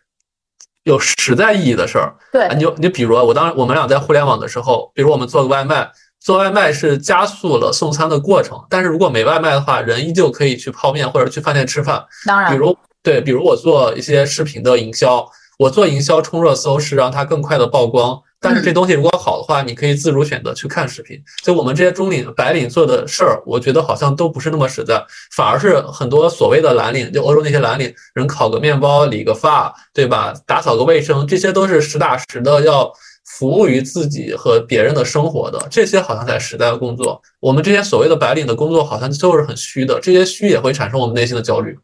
[0.88, 2.15] 有实在意义的事儿。
[2.32, 5.91] 对，你就你比如我当我们俩在互联网的时候，比如我们做个外卖。
[6.19, 12.04] 做外卖是加速了送餐的过程，但是如果没外卖的话，人依旧可以去泡面或者去饭店吃饭。
[12.26, 15.26] 当然，比如对，比如我做一些视频的营销，
[15.60, 18.19] 我做营销冲热搜是让它更快的曝光。
[18.39, 21.21] 但是这东西如果好的话，你可以自主选择去看视频。
[21.43, 25.04] 就我们这些中领、白领做的事儿，我觉得好像都不是那么实在，
[25.36, 30.34] 反而是很多所谓的蓝领，就欧洲那些蓝领，人烤个面包、理个发，对吧？
[30.45, 32.91] 打扫个卫生，这些都是实打实的要。
[33.38, 37.21] 服务于自己和别人的生活的这些，好像才实在的工作。
[37.41, 40.00] 我们这些所谓的白领的工作，好像就是很虚的。
[40.00, 41.78] 这些虚也会产生我们内心的焦虑。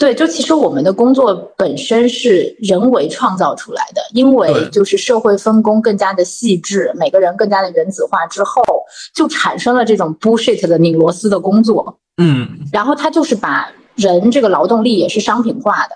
[0.00, 8.62] 对，就其实我们的工作本身是人为创造出来的，因为就是社会分工更加的细致，每个人更加的原子化之后，
[9.14, 11.98] 就产生了这种 bullshit 的拧螺丝的工作。
[12.16, 15.94] 嗯，然后它就是把人这个劳动力也是商品化的，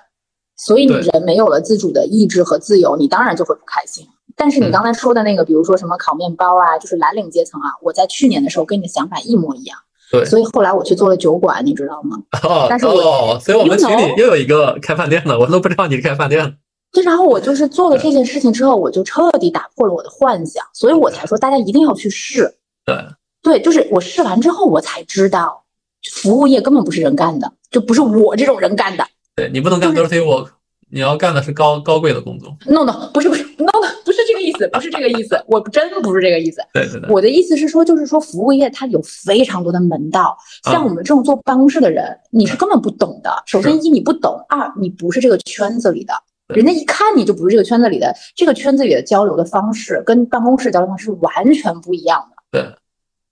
[0.59, 4.07] 所以你人没有了自主的意志和自由，你当然就会不开心。
[4.37, 9.79] 但是你嗯刚才说的那个，比如说什么烤面包啊，就是蓝领阶层啊，我在去年的时候跟你的想法一模一样。
[10.15, 10.25] 对。
[10.25, 12.19] 所以后来我去做了酒馆，你知道吗？
[12.43, 16.55] 哦但是我哦，所以我们群里又有一个开饭店的，我都不知道你是开饭店的。
[16.93, 22.55] 对，然后我就是做了这件事情之后，我就彻底打破了我的幻想，所以我才说大家一定要去试。
[22.85, 22.97] 对，
[23.43, 25.65] 对，就是我试完之后，我才知道，
[26.13, 29.05] 服务业根本不是人干的，就不是我这种人干的。
[29.35, 30.49] 对你不能干 dirty work，
[30.95, 32.57] 你要干的是高高贵的工作。
[32.67, 36.63] no no，不是不是 no no，不是这个意思，不是这个意思，我真不是这个意思。
[36.73, 43.43] 对对对，我的意思是说，就是说服务业它有非常多的门道，像嗯我们这种做办公室的人，你是根本不懂的。
[43.45, 46.15] 首先一你不懂，二你不是这个圈子里的，
[46.55, 52.37] 人家一看你就不是这个圈子里的，这个圈子里的交流的方式跟办公室交流方式是完全不一样的。
[52.53, 52.73] 对，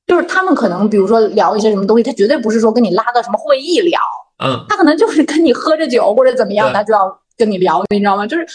[0.04, 4.00] 就是他们可能比如说聊一些什么东西，他绝对不是说跟你拉到什么会议聊，
[4.44, 8.24] 嗯，他可能就是跟你喝着酒或者怎么样，对他就要跟你聊，你知道吗？
[8.24, 8.46] 就是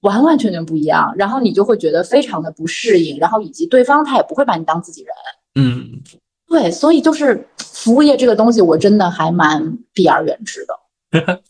[0.00, 5.12] 完完全全不一样，然后你就会觉得非常的不适应，然后以及对方他也不会把你当自己人。
[5.54, 6.02] 嗯，
[6.48, 10.74] 对，所以就是服务业这个东西，我真的还蛮避而远之的。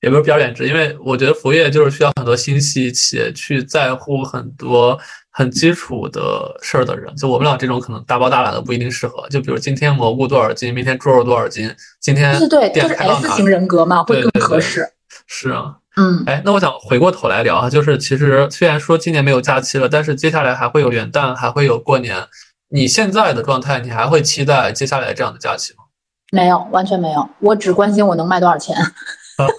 [0.00, 4.98] 也不是避而远之，因为我觉得服务业就是需要很多心细且去在乎很多
[5.30, 7.14] 很基础的事儿的人。
[7.16, 9.28] 就我们俩这种可能大包大揽的不一定适合。
[9.28, 14.88] 就比如今天蘑菇多少斤，明天猪肉多少斤，今天对对对，就是 S 型人格嘛，会更合适。
[15.26, 22.24] 是啊，嗯，哎，那我想回过头来聊啊，就是其实虽然说今年没有假期了，但是接下来还会有元旦，还会有过年。
[22.70, 25.84] 你现在的状态，你还会期待接下来这样的假期吗？
[26.30, 28.76] 没有，完全没有，我只关心我能卖多少钱，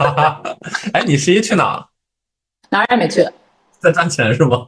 [0.94, 1.88] 哎，你十一去哪了？
[2.70, 3.28] 哪儿也没去。
[3.80, 4.68] 在赚钱是吗？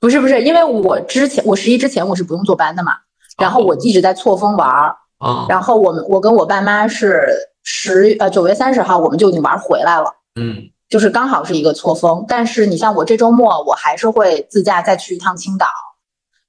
[0.00, 2.92] 不是不是，因为我之前我十一之前我是不用坐班的嘛，
[3.38, 7.26] 然后我一直在错峰玩儿，啊，然后我们我跟我爸妈是
[7.64, 10.12] 十呃九月三十号我们就已经玩回来了。
[10.38, 12.24] 嗯就是刚好是一个错峰。
[12.26, 15.66] 但是你像我这周末，我还是会自驾再去一趟青岛，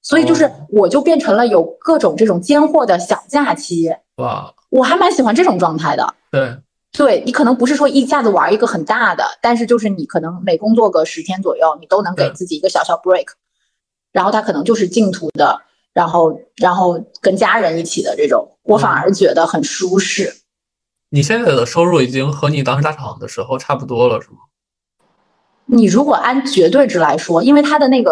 [0.02, 6.15] 所以就是哦我就变成了有各种这种间货的小假期，哇，我还蛮喜欢这种状态的。
[6.32, 6.58] 对，
[6.91, 13.28] 对你可能不是说一下子玩一个很大的，但是就是你可能每工作个十天左右，你都能给自己一个小小 break，
[14.12, 15.62] 然后它可能就是净土的，
[15.93, 20.34] 然后然后跟家人一起的这种，我反而觉得很舒适。
[21.12, 24.38] 你现在的收入已经和你当时大厂的时候差不多了，是吗？
[25.65, 28.12] 你如果按绝对值来说，因为它的那个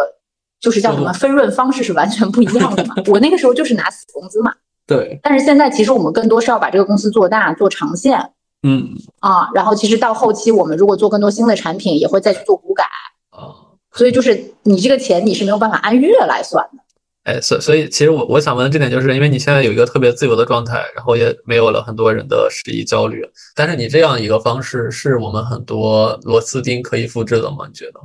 [0.60, 2.96] 就是叫什么分润方式是完全不一样的嘛。
[3.08, 4.54] 我那个时候就是拿死工资嘛，
[4.86, 8.32] 对，但是现在其实我们更多是要把这个公司做大、做长线
[8.64, 9.50] 嗯啊。
[9.54, 12.84] 然后其实到后期我们如果做更多新的产品，也会再去做股改。
[13.32, 13.54] 啊，
[13.92, 16.84] 所以就是你这个钱你是没有办法按月来算的。
[17.28, 23.22] 哎，所所以其实我我想问的这点，就是因为你现在有一个特别自由的状态，然后也没有了很多人的十一焦虑，
[23.54, 27.68] 但是你这样一个方式是我们很多螺丝钉可以复制的吗？
[27.68, 28.00] 你觉得？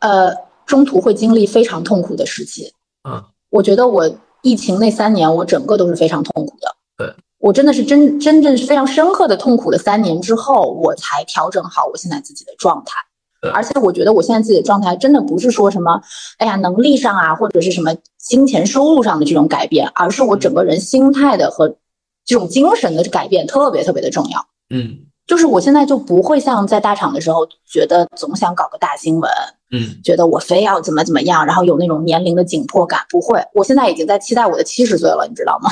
[0.00, 0.34] 呃，
[0.66, 2.72] 中途会经历非常痛苦的时期。
[3.08, 6.76] 嗯，我觉得我疫情那三年，我整个都是非常痛苦的。
[6.96, 13.11] 对，我真的是真真正是非常深刻的痛苦了三年之后，我才调整好我现在自己的状态对。
[13.50, 16.00] 而且我觉得我现在自己的状态真的不是说什么，
[16.38, 21.76] 哎呀，能力上啊，或者是什么金钱收入上的这种改变，而是我整个人心态的和
[22.24, 24.46] 这种精神的改变特别特别的重要。
[24.74, 29.30] 嗯就是我现在就不会像在大厂的时候，觉得总想搞个大新闻，
[29.70, 33.00] 嗯觉得我非要怎么怎么样，然后有那种年龄的紧迫感。
[33.08, 35.70] 不会，我现在已经在期待我的七十岁了，你知道吗？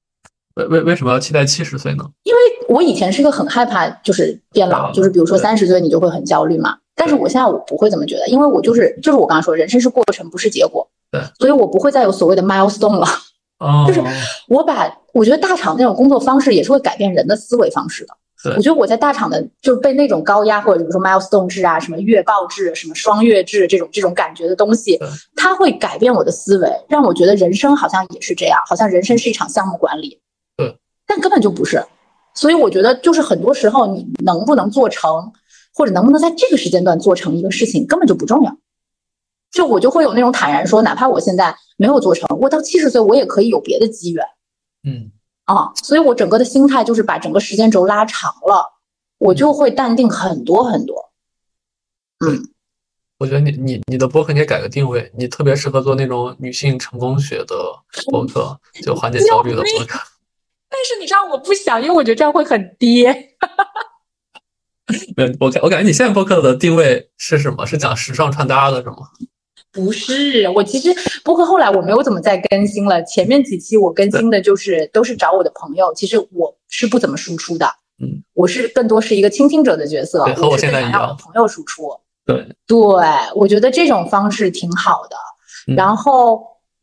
[0.56, 2.04] 为为为什么要期待七十岁呢？
[2.24, 6.76] 因为我以前是一个很害怕就是变老，啊就是比如说对三十岁你就会很焦虑嘛。
[6.94, 10.86] 但是我现在我不会这么觉得，因为我就是就是我刚刚说，人生是过程，不是结果。
[11.10, 13.06] 对，所以我不会再有所谓的 milestone 了。
[13.58, 14.02] 哦， 就是
[14.48, 18.14] 我把我觉得大厂那种工作方式也是会改变人的思维方式的。
[18.44, 24.98] 对我觉得我在大厂的就是被那种高压或者比如说 milestone 制啊、什么月报制、什么双月制这种这种感觉的东西，
[25.36, 30.18] 它会改变我的思维，让我觉得人生好像也是这样，好像人生是一场项目管理。
[30.56, 30.76] 对，
[31.06, 31.84] 但根本就不是。
[32.34, 35.32] 所以我觉得就是很多时候你能不能做成，
[35.74, 38.56] 或者能不能在这个时间段做成一个事情，根本就不重要。
[39.50, 44.24] 就我就会有那种坦然说，哪怕我现在没有做成，我到七十岁我也可以有别的机缘。
[44.84, 45.12] 嗯
[45.44, 48.72] 啊，所以我整个的心态就是把整个时间轴拉长了，
[49.18, 51.12] 我就会淡定很多很多。
[52.24, 52.40] 嗯
[53.18, 57.54] 我觉得你你你的播客你也改个定位，你特别适合做那种女性成功学的
[58.10, 59.98] 播客，就缓解焦虑的播客。
[60.68, 63.36] 但是你知道我不想，因为我觉得这样会很跌。
[65.16, 67.64] 没有，我感我感觉你现在播客的定位是什么？
[67.66, 68.96] 是讲时尚穿搭的，是吗？
[69.72, 73.02] 不是，我其实播客后来我没有怎么再更新了。
[73.04, 77.66] 前面几期我更新的就是都是找我的朋友，其实我是不怎么输出的。
[78.02, 81.16] 嗯，我是更多是一个倾听者的角色，和我现在一样。
[81.18, 81.90] 朋友输出，
[82.26, 82.78] 对对，
[83.34, 85.16] 我觉得这种方式挺好的。
[85.74, 86.42] 然后，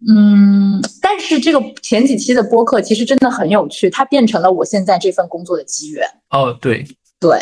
[0.09, 6.07] 嗯，但是这个前几期的播客其实真的很有趣，它变成了我现在这份工作的机缘。
[6.29, 6.85] 哦，对
[7.19, 7.37] 对，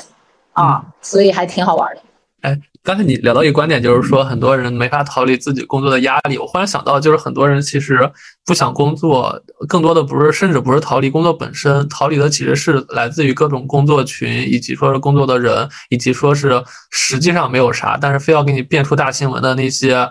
[0.61, 2.01] 啊，所以还挺好玩的。
[2.41, 2.59] 哎。
[2.83, 6.37] 刚才你聊到一个观点，就是说很多人没法逃离自己工作的压力。
[6.37, 8.09] 我忽然想到，就是很多人其实
[8.45, 20.09] 不想工作，更多的不是，甚至不是逃离工作本身，逃离的其实是来自于各种工作群，以及说是工作的人，以及说是实际上没有啥，但是非要给你变出大新闻的那些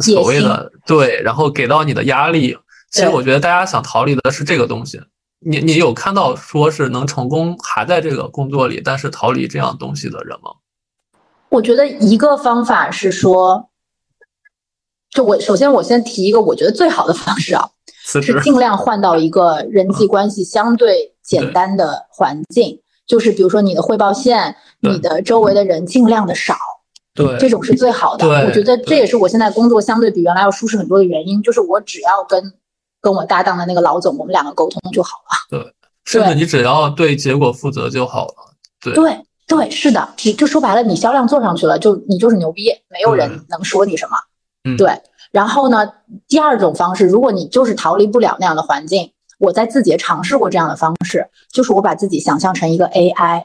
[0.00, 2.56] 所谓的对，然后给到你的压力。
[2.92, 4.98] 其实我觉得大家想逃离的是这个东西。
[5.48, 10.50] 你你有看到说是能成功还在这个工作里，但是逃离这样东西的人吗？
[11.48, 13.70] 我觉得一个方法是说，
[15.10, 17.70] 就我首先我先提一个我觉得最好的方式啊，
[18.04, 26.56] 是 尽量换到一个人际关系相对简单的环境，就是比如说你的汇报线，你的周围的人尽量的少，
[27.14, 28.26] 对，这种是最好的。
[28.26, 32.52] 我觉得这也是我现在工作相对比原来要舒适很多的原因，就是我只要跟
[33.06, 35.46] 跟我搭档的那个老总，我们两个沟通就好了。
[35.48, 35.72] 对，
[36.04, 38.34] 甚至你只要对结果负责就好了。
[38.80, 38.92] 对。
[38.94, 39.22] 对。
[39.48, 44.16] 对，是的，你就说白了，你销量做上去了，就你就是牛逼，没有人能说你什么。
[44.64, 45.00] 嗯，对。
[45.30, 45.88] 然后呢，
[46.26, 53.44] 第二种方式，如果你就是逃离不了那样的环境，我在字节尝试过这样的方式，就是我把自己想象成一个 AI，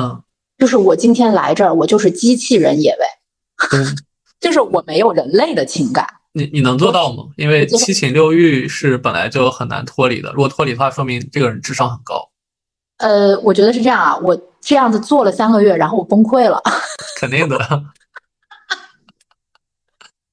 [0.00, 0.22] 嗯，
[0.58, 3.98] 就是我今天来这儿，我就是机器人野味，嗯，
[4.38, 6.06] 就是我没有人类的情感。
[6.34, 7.24] 你你能做到吗？
[7.36, 12.30] 因为七情六欲是本来就很难脱离的，如果脱离的话，说明这个人智商很高。
[12.98, 16.60] 呃，我觉得是这样啊，我这样子做了三个月，然后我崩溃了。
[17.20, 17.58] 肯定的，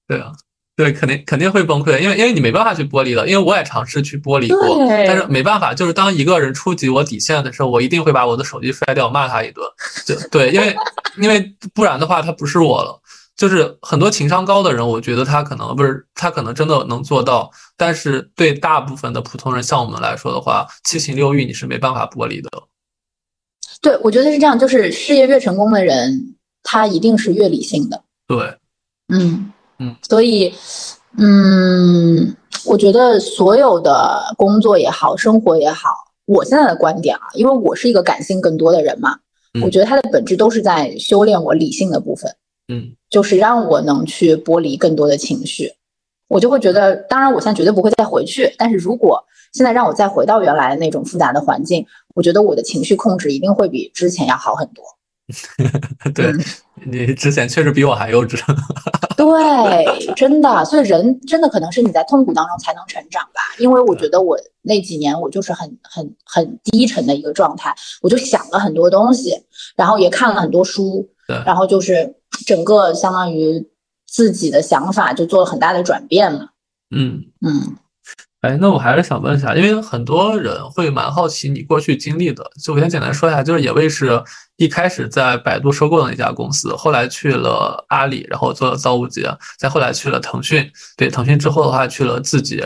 [0.07, 0.31] 对啊，
[0.75, 9.65] 对，肯定肯定会崩溃，因为因为你没办法去剥离的，因为我也尝试去剥离过，但是没办法，就是当一个人触及我底线的时候，我一定会把我的手机摔掉，骂他一顿。
[10.05, 10.73] 就对，因为
[11.17, 13.01] 因为不然的话，他不是我了。
[13.39, 22.49] 就是很多情商高的人，我觉得他可能不是他可能真的能做到，但是对大部分的普通人，像我们来说的话，七情六欲你是没办法剥离的。
[23.81, 28.03] 对，我觉得是这样，就是事业越成功的人，他一定是越理性的。
[28.27, 28.57] 对，
[29.07, 30.53] 嗯嗯，所以，
[31.17, 35.91] 嗯，我觉得所有的工作也好，生活也好，
[36.25, 39.17] 我现在的观点啊，因为我是一个感性更多的人嘛，
[39.63, 42.35] 我觉得它的本质都是在修炼我理性的部分。
[42.67, 42.97] 嗯。
[43.09, 45.71] 就是让我能去剥离更多的情绪，
[46.27, 48.53] 我就会觉得，当然我现在绝对不会再回去。
[48.57, 54.83] 但是如果现在让我再回到原来的那种复杂的环境，我觉得我的情绪控制一定会比之前要好很多。
[56.15, 56.33] 对
[56.85, 58.39] 你之前确实比我还幼稚。
[59.15, 63.41] 对，真的，所以人真的可能是你在痛苦当中才能成长吧。
[63.59, 69.35] 因为我觉得我那几年我就是很很很低沉的一个状态，我就想了很多东西，
[69.75, 71.07] 然后也看了很多书，
[71.45, 72.15] 然后就是。
[72.45, 73.67] 整个相当于
[74.07, 76.49] 自己的想法就做了很大的转变嘛。
[76.95, 77.75] 嗯嗯，
[78.41, 84.23] 哎，那我还是想问一下，因为很多人会蛮好奇你过去经历的，就我先简单说一下，就是野味是
[84.57, 92.63] 一开始在百度收购的那家公司，后来去了阿里，然后做了造物节，再后来去了腾讯，对，腾讯之后的话去了字节。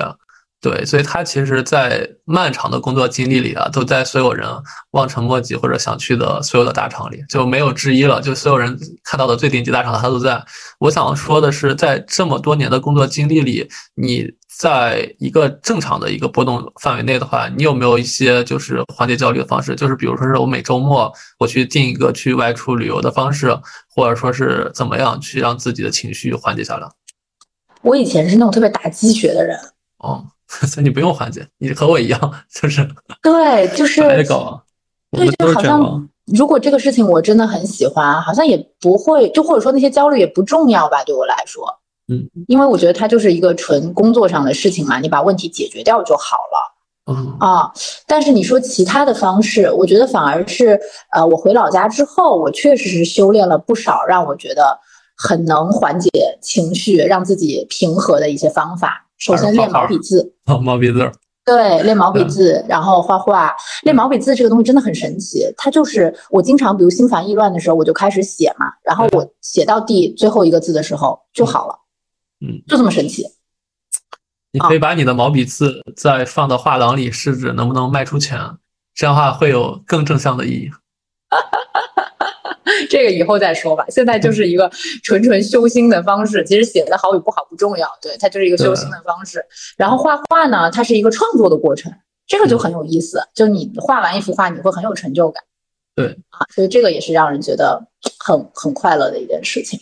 [0.63, 4.47] 对，所以他其实，在漫长的工作经历里啊，都在所有人
[4.91, 8.21] 望尘莫及或者想去的所有的大厂里，就没有之一了。
[8.21, 10.41] 就所有人看到的最顶级大厂，他都在。
[10.79, 14.25] 我想说的是，在这么多年的工作经历里，你
[14.57, 19.75] 在一个正常的一个波动范围内的话，你有没有一些就是缓解焦虑的方式？
[19.75, 23.53] 就是比如说是我每周末我去定一个去外出旅游的方式，
[23.93, 26.87] 或者说是怎么样去让自己的情绪缓解下来？
[27.81, 29.59] 我以前是那种特别打鸡血的人。
[29.97, 30.25] 哦。
[30.67, 32.19] 所以你不用缓解，你和我一样，
[32.53, 32.87] 就是
[33.21, 34.61] 对，就是白搞，
[35.11, 41.65] 对，就好像如果这个事情我真的很喜欢，好像也不会，就或者说那些焦虑也不重要吧，对我来说，
[42.07, 47.71] 嗯，因为我觉得它就是一个纯工作上的事情嘛，你把问题解决掉就好了，嗯啊，
[48.07, 50.79] 但是你说其他的方式，我觉得反而是，
[51.11, 54.79] 呃，我回老家之后，我确实是修炼了不少，让我觉得
[55.17, 56.09] 很能缓解
[56.41, 59.07] 情绪，让自己平和的一些方法。
[59.17, 61.11] 首先练毛笔字， 毛笔字，
[61.45, 63.53] 对，练毛笔字，然后画画。
[63.83, 71.75] 练毛笔字这个东西真的很神奇，它就是我经常，比如心烦意乱的时候，我就开始写嘛，然后我写到第最后一个字的时候就好了，
[72.41, 73.25] 嗯，就这么神奇。
[74.51, 78.39] 你可以把你的毛笔字再放到画廊里试试能不能卖出钱，
[78.93, 80.69] 这样的话会有更正向的意义。
[82.89, 83.85] 这个以后再说吧。
[83.89, 84.69] 现在就是一个
[85.03, 89.43] 纯纯修心的方式，其实写的好与不好不重要，对，它就是一个修心的方式。
[89.77, 91.91] 然后画画呢，它是一个创作的过程，
[92.27, 93.21] 这个就很有意思。
[93.33, 95.43] 就你画完一幅画，你会很有成就感。
[95.95, 97.87] 对啊，所以这个也是让人觉得
[98.19, 99.79] 很很快乐的一件事情。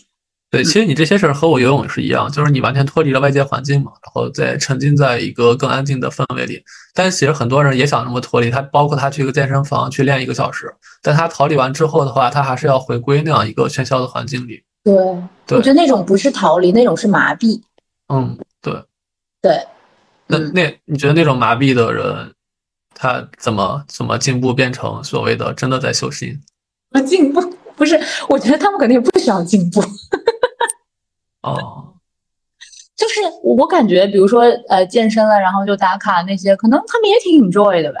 [0.52, 6.62] 对，其实你这些事儿和我游泳是一样，就是你完全脱离了外界环境嘛，然后再沉浸在一个更安静的氛围里。
[6.92, 14.62] 但其实很多人也想那么脱离，他包括他去一个健身房去练一个小时，但他逃离完之后的话，他还是要回归那样一个喧嚣的环境里。
[14.84, 17.58] 对，我觉得那种不是逃离，那种是麻痹。
[18.12, 18.74] 嗯，对，
[19.40, 19.58] 对。
[20.26, 22.30] 那那你觉得那种麻痹的人，
[22.94, 26.38] 他怎么怎么进步变成所谓的真的在修心？
[27.06, 27.40] 进步
[27.74, 27.98] 不是，
[28.28, 29.82] 我觉得他们肯定不需要进步。
[31.42, 31.94] 哦，
[32.96, 38.00] 就是我感觉，比如说呃，健身了，然后就打卡那些，可能他们也挺 enjoy 的吧？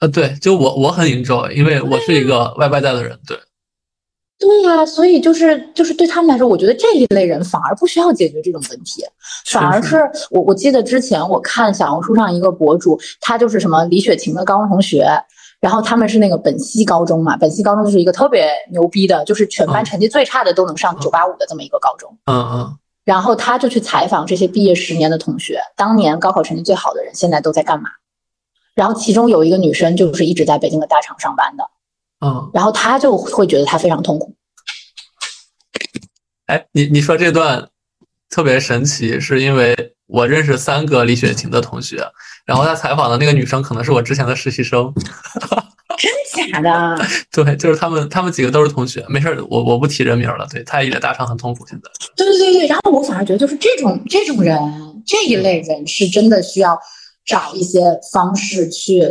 [0.00, 3.38] 呃，对，就我我很 enjoy，因为我是一个外外在的人，对。
[4.36, 9.04] 对呀，所以就是就是对他们来说，我觉得这一类人反而不需要解决这种问题，
[9.46, 9.96] 反而是
[10.30, 15.06] 我我记得之前我看小红书上一个博主，他就是什么李雪琴的高中同学。
[15.64, 22.14] 然后他们是那个本溪高中嘛，本溪高中就是一个特别牛逼的，就是全班成绩最差的都能上九八五的这么一个高中。
[22.26, 22.78] 嗯嗯。
[23.02, 27.88] 然后他就去采访这些毕业十年的同学，当年高考成绩最好的人现在都在干嘛？
[28.74, 31.64] 然后其中有一个女生就是一直在北京的大厂上班的。
[32.20, 32.50] 嗯。
[32.52, 34.34] 然后他就会觉得他非常痛苦。
[36.44, 37.70] 哎，你你说这段
[38.28, 42.06] 特别神奇，是因为我认识三个李雪琴的同学。
[42.46, 44.92] 然后他采访的那个女生可能是我之前的实习生，
[45.96, 47.02] 真假的？
[47.32, 49.02] 对，就是他们，他们几个都是同学。
[49.08, 50.46] 没事我我不提人名了。
[50.50, 51.90] 对他也在大厂很痛苦，现在。
[52.14, 54.58] 对对对对，然后我反而觉得，就是这种这种人，
[55.06, 56.78] 这一类人是真的需要
[57.24, 57.80] 找一些
[58.12, 59.02] 方式去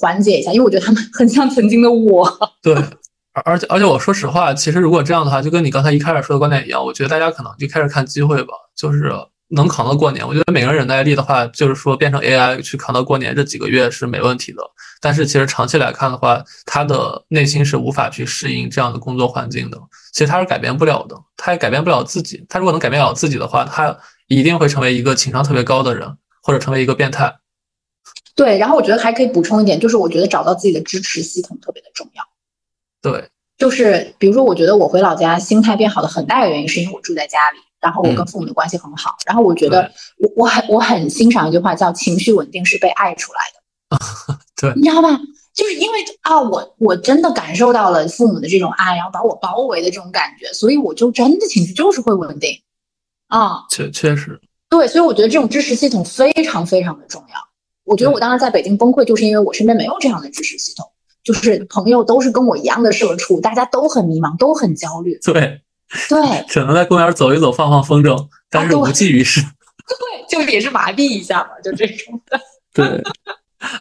[0.00, 2.26] 缓解一下，因为我觉得他们很像曾经的我。
[2.62, 2.74] 对，
[3.34, 9.12] 而而且而且我说实话，其实如果这样的话，就跟你刚才一开始说的观点一样，我觉得大家可能就开始看机会吧，就是。
[9.54, 14.62] 能扛到过年，我觉得每个人忍耐力的话，就是说变成 AI 去扛到过年这几个月是没问题的。
[15.00, 19.78] 但是其实长期来看的话，他的内心是无法去适应这样的工作环境的。
[20.12, 22.44] 其实他是改变不了的，他也改变不了自己。
[22.48, 23.96] 他如果能改变了自己的话，他
[24.28, 27.34] 一定会成为一个情商特别高的人，或者成为一个变态。
[28.34, 32.22] 对，然后我觉得还可以补充一点，就是我觉得找到自己的支持系统特别的重要。
[33.02, 33.28] 对，
[33.62, 37.58] 就是比如说，我觉得我回老家心态变好的很大的原因，是因为我住在家里。
[37.80, 39.88] 然后我跟父母的关系很好，然后我觉得
[40.18, 44.36] 我我很我很欣赏一句话，叫情绪稳定是被爱出来的。
[44.60, 45.16] 对，你知道吧？
[45.54, 52.60] 就是因为啊，我我真的感受到了父母的这种爱，然后把我包围的这种感觉，所以我就真的情绪就是会稳定。
[53.28, 54.40] 啊，确确实。
[54.68, 57.36] 对，所以我觉得这种支持系统非常非常的重要。
[57.84, 60.88] 我觉得我当时在北京崩溃，就是因为我身边没有这样的支持系统，
[61.22, 65.18] 就是朋友都是跟我一样的社畜，大家都很迷茫，都很焦虑。
[65.24, 65.62] 对。
[66.08, 66.18] 对，
[66.48, 69.42] 只能在公园走一走，放放风筝，但是无济于事。
[69.86, 72.40] 对，就也是麻痹一下嘛，就这种的。
[72.72, 73.02] 对，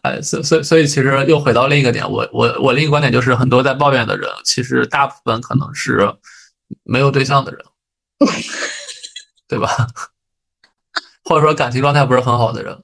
[0.02, 6.14] 哎，所所以所以，其实又回到另一个点，我我我另一个观点就是，很多在抱怨的人，其实大部分可能是
[6.84, 7.62] 没有对象的人，
[9.48, 9.88] 对吧？
[11.24, 12.78] 或者说感情状态不是很好的人。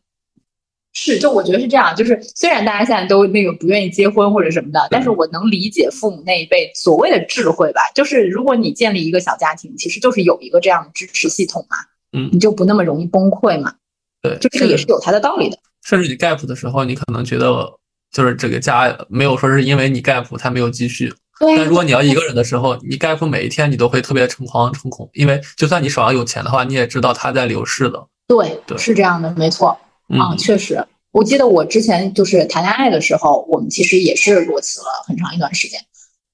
[0.99, 7.81] 是，就我觉得是这样，就是虽然大家现在都那个不愿意结婚或者什么的，但是我能理解父母那一辈所谓的智慧吧。
[7.93, 11.77] 就是如果你建立一个小家庭，其实就是有一个这样的支持系统嘛，
[12.17, 13.75] 嗯，你就不那么容易崩溃嘛。
[14.23, 15.59] 对，就这个也是有它的道理的。
[15.85, 17.71] 甚至你 gap 的时候，你可能觉得
[18.11, 28.03] 就是这个家没有说是因为你 gap 它没有积蓄，但如果你要一个人的时候，你 gap 每一天你都会特别诚惶诚恐，因为就算你手上有钱的话，你也知道它在流逝的。
[28.27, 29.77] 对，对，是这样的，没错。
[30.09, 35.79] 啊，确实，我记得我之前就是谈恋爱的时候，我们其实也是裸辞了很长一段时间，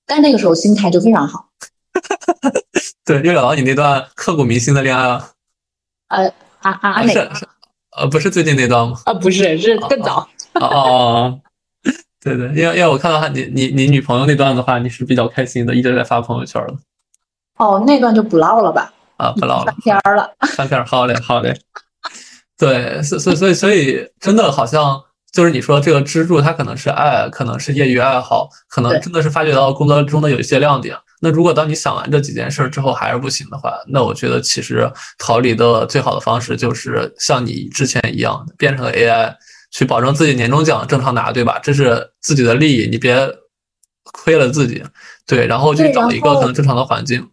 [0.05, 1.49] 但那个时候心态就非常好。
[3.05, 5.32] 对，又聊到你那段刻骨铭心的恋爱了。
[6.09, 6.28] 呃，
[6.59, 7.32] 啊啊，哪个？
[7.97, 8.99] 呃，不是最近那段吗？
[9.05, 10.28] 啊，不是，是更早。
[10.53, 11.39] 哦哦，
[12.21, 16.76] 对对，因为因为我看到你你你女朋友那段的话，你是比较开心的，一直在发朋友圈了。
[17.57, 18.93] 哦，那段就不唠了吧？
[19.17, 19.65] 啊，不唠了。
[19.65, 20.34] 翻篇了。
[20.55, 21.59] 翻篇，好嘞，好嘞。
[22.64, 25.01] 对，所所以所以所以，真的好像
[25.34, 30.95] 就是你说这个支柱，它可能是爱，可能是业余爱好，可能真的是发掘到工作中的有一些亮点。
[31.20, 39.34] 那如果当你想完这几件事之后还是不行的话，那我觉得其实逃离的最好的方式就是像你之前一样，变成 AI，
[39.72, 41.59] 去保证自己年终奖正常拿，对吧？
[41.59, 43.14] 这是自己的利益，你别
[44.03, 44.84] 亏了自己。
[45.26, 47.28] 对，然后去找一个可能正常的环境。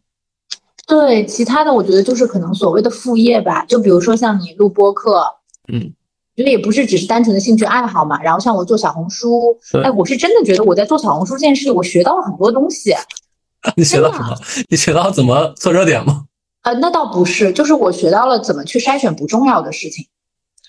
[0.91, 5.25] 对，其他的我觉得就是可能所谓的副业吧，就比如说像你录播课，
[5.73, 5.95] 嗯，
[6.35, 8.21] 觉得也不是只是单纯的兴趣爱好嘛。
[8.21, 12.93] 然后像我做小红书，哎，我是真的觉得我在做小红书这件事情，我学到了很多东西。
[13.77, 14.37] 你学到什么？
[14.69, 16.25] 你学到怎么做热点吗？
[16.63, 20.07] 呃，那倒不是，就是我学到了怎么去筛选不重要的事情。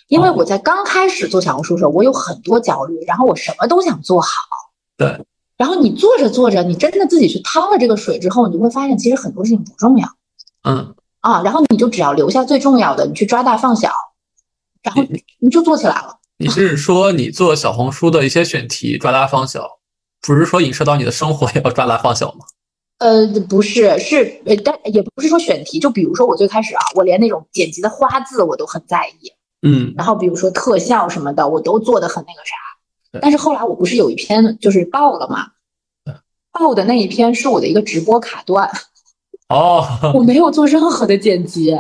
[0.08, 4.30] 因为我在刚开始做小红书的时候，我有很多焦虑，然后我什么都想做好。
[4.98, 5.26] 对。
[5.62, 10.08] 然后你做着做着，你真的自己去趟了这个水之后，你就会发现其实很多事情不重要。
[10.64, 10.96] 嗯。
[11.20, 13.92] 啊，然后你就只要留下最重要的，你去抓大放小，
[14.82, 15.04] 然后
[15.38, 16.18] 你就做起来了。
[16.38, 19.78] 你是说你做小红书的一些选题抓大放小，
[20.20, 22.40] 不是说影射到你的生活也要抓大放小吗？
[22.98, 25.80] 呃，不是，是呃，但也不是说选题。
[25.80, 29.32] 就比如说我最开始啊，我连那种剪辑的花字我都很在意，
[29.62, 32.56] 嗯，然后比如说特效什么的，我都做的很那个啥。
[33.20, 35.48] 但是后来我不是有一篇就是爆了嘛，
[36.52, 38.70] 爆的那一篇是我的一个直播卡段，
[39.50, 39.86] 哦，
[40.16, 41.78] 我没有做任何的剪辑，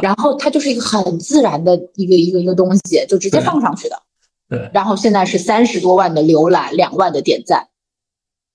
[0.00, 4.02] 然后它就是一个很自然的一个一个一个东西，就直接放上去的。
[4.48, 7.68] 对，然后现在是三十多万的浏览，两万的点赞。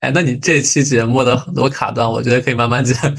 [0.02, 2.96] 哎，那你这期节目的很多卡段，我觉得可以慢慢剪，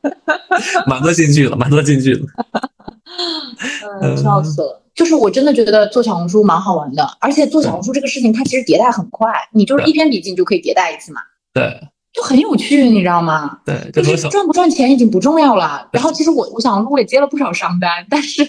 [0.86, 2.26] 蛮多金句了，蛮多金句了。
[4.02, 4.82] 嗯，笑死了。
[4.94, 11.20] 就是我真的觉得做小红书蛮好玩的，而且做小红书这个事情，它其实迭代很快，你就是一篇笔记你就可以迭代一次嘛。
[11.52, 11.80] 对，
[12.12, 13.58] 就很有趣，你知道吗？
[13.64, 15.88] 对，就是赚不赚钱已经不重要了。
[15.92, 18.46] 然后其实我我想我也接了不少商单，但是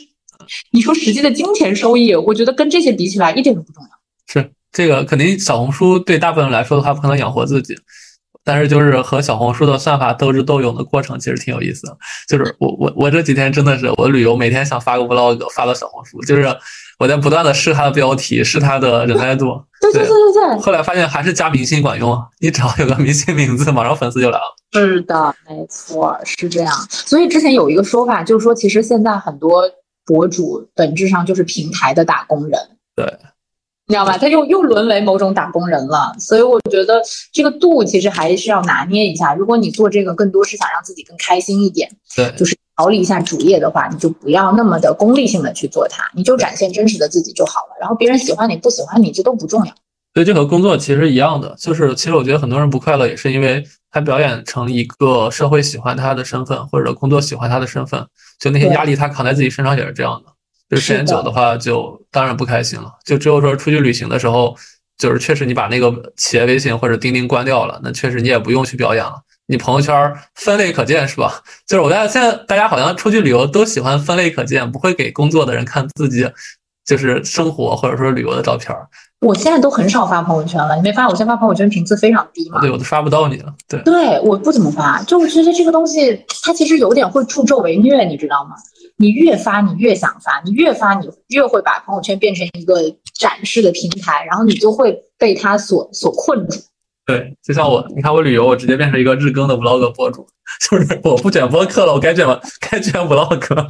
[0.72, 3.90] 你说实际的金钱收益，我觉得跟这些比起来一点都不重要。
[4.28, 4.52] 是。
[4.72, 7.74] 这个肯定小红书对大部分人来说的话不可能养活自己，
[8.46, 11.98] 但是就是和小红书的算法斗智斗勇的过程其实挺有意思的。
[12.28, 16.56] 就是我我我这几天真的是我旅游每天想发个 vlog 发到小红书，就是
[17.00, 19.60] 我在不断的试它的标题，试它的忍耐度。
[19.82, 20.62] 对对对对对。
[20.62, 24.56] 后来发现还是加明星管用，你只要有个明星名字，马上粉丝就来了。
[24.74, 26.74] 是的，没错，是这样。
[26.90, 29.64] 所以之前有一个说法，就是说其实现在很多
[30.06, 32.60] 博主本质上就是平台的打工人。
[32.96, 33.06] 对。
[33.88, 34.18] 你知道吧？
[34.18, 37.00] 他又又沦为某种打工人了，所以我觉得
[37.32, 39.36] 这个度其实还是要拿捏一下。
[39.36, 47.78] 如果你做这个更多是想让自己更开心一点，对，就是逃离一下主业的话，你就不要那么的功利性的去做它，你就展现真实的自己就好了。
[47.80, 49.72] 然后别人喜欢你不喜欢你，这都不重要。
[50.16, 58.04] 所以，这和工作其实一样的，就是其实我觉得很多人不快乐也是因为他表演成一个社会喜欢他的身份，或者工作喜欢他的身份，
[58.40, 60.32] 就那些压力他扛在自己身上也是这样的。
[60.70, 62.92] 就时间久的话，就当然不开心了。
[63.06, 64.56] 就只有说出去旅行的时候，
[64.98, 69.22] 就是确实你把那个企业微信或者钉钉关掉了，那确实你也不用去表演了。
[69.48, 71.44] 你朋友圈分类可见是吧？
[71.68, 76.28] 就是我在现在大家好像出去旅游都喜欢分类可见，不会给工作的人看自己
[76.84, 78.76] 就是生活或者说旅游的照片。
[79.22, 82.60] 我现在都很少发朋友圈了，你没发现我现在发朋友圈频次非常低吗？
[82.60, 83.54] 对，我都刷不到你了。
[83.68, 88.56] 对，对，我不怎么发，就我觉得这个东西它其实有点会助纣为虐，你知道吗？
[88.98, 92.76] 你越发，你越想发，你越发，你越会把朋友圈变成一个
[93.20, 96.58] 展示的平台，然后你就会被它所所困住。
[97.06, 100.26] 对，就像我，你看我旅游，我直接变成一个日更的 vlog 博主，
[100.72, 103.70] 就是我不卷播客了，我该卷了，该卷 vlog。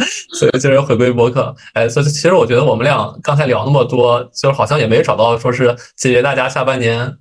[0.34, 1.54] 所以就是回归播客。
[1.74, 7.18] 哎，所以其实我觉得我们俩刚才聊那么多，就是好像也没找到说是解决大家下半年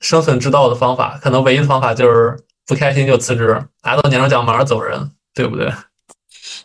[0.00, 2.36] 生存之道的方法，可能唯一的方法就是。
[2.66, 5.72] 不开心就辞职，拿到年终奖马上走人，对不对？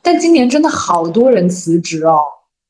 [0.02, 2.20] 但今年真的好多人辞职哦，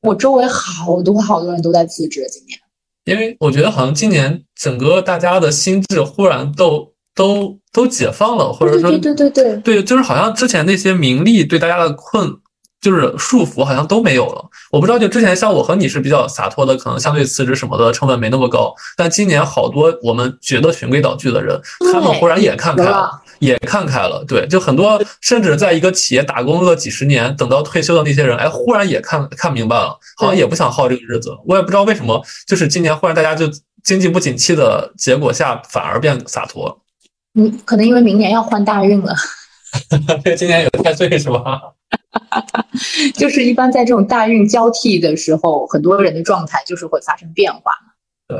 [0.02, 2.26] 我周围好多好多人都在辞职。
[2.30, 2.58] 今年，
[3.04, 12.40] 因为我觉得好像今年整个大家的心智忽然都都都解放了，或者说对对对对对，就是好像之前那些名利对大家的困。
[12.80, 14.98] 就是束缚好像都没有了，我不知道。
[14.98, 18.72] 就之前像我和你是比较洒脱的，可能相对辞职什么的成本没那么高。
[18.96, 21.60] 但今年好多我们觉得循规蹈矩的人，
[21.92, 23.10] 他们忽然也看开了，
[23.40, 24.24] 也看开了。
[24.28, 31.36] 对，就很多甚至在一个企业打工了几十年，等到退休的那些人，哎，忽然也看看明白了，好像也不想耗这个日子。
[31.46, 33.50] 我也不知道为什么，就是今年忽然大家就
[33.82, 36.80] 经济不景气的结果下，反而变洒脱。
[37.34, 39.14] 嗯，可能因为明年要换大运了。
[40.36, 41.60] 今年有太岁是吧？
[43.14, 47.72] 就是一般在这种大运交替的时候，很多人的状态就是会发生变化。
[48.26, 48.38] 对，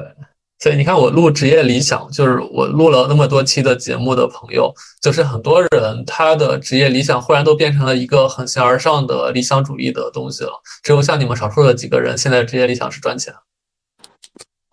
[0.58, 10.52] 所以你看，我录职业理想，就是我录了那么多期的节目的朋友，就是很多人他的职业理想忽然都变成了一个很形而上的理想主义的东西了。
[10.82, 13.32] 只有像你们少数的几个人，现在职业理想是赚钱。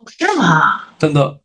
[0.08, 0.84] 是吗？
[1.00, 1.40] 真的。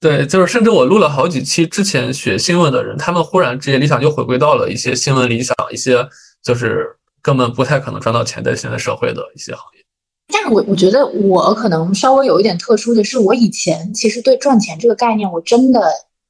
[0.00, 6.08] 对，就是甚至我录了好几期之前学新闻的人，他们忽然职业理想就回归到了一些新闻理想，一些
[6.42, 6.88] 就是
[7.20, 9.84] 根本不太可能赚到钱在现在社会的一些行业。
[10.28, 15.80] 但是我我觉得我可能稍微有一点特殊的是，我以前其实对赚钱这个概念我真的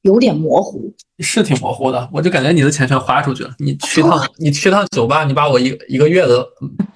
[0.03, 2.09] 有点模糊，是挺模糊的。
[2.13, 6.45] 我就感觉你的钱全花出去了，你去趟你去趟酒吧，你把我一一个月的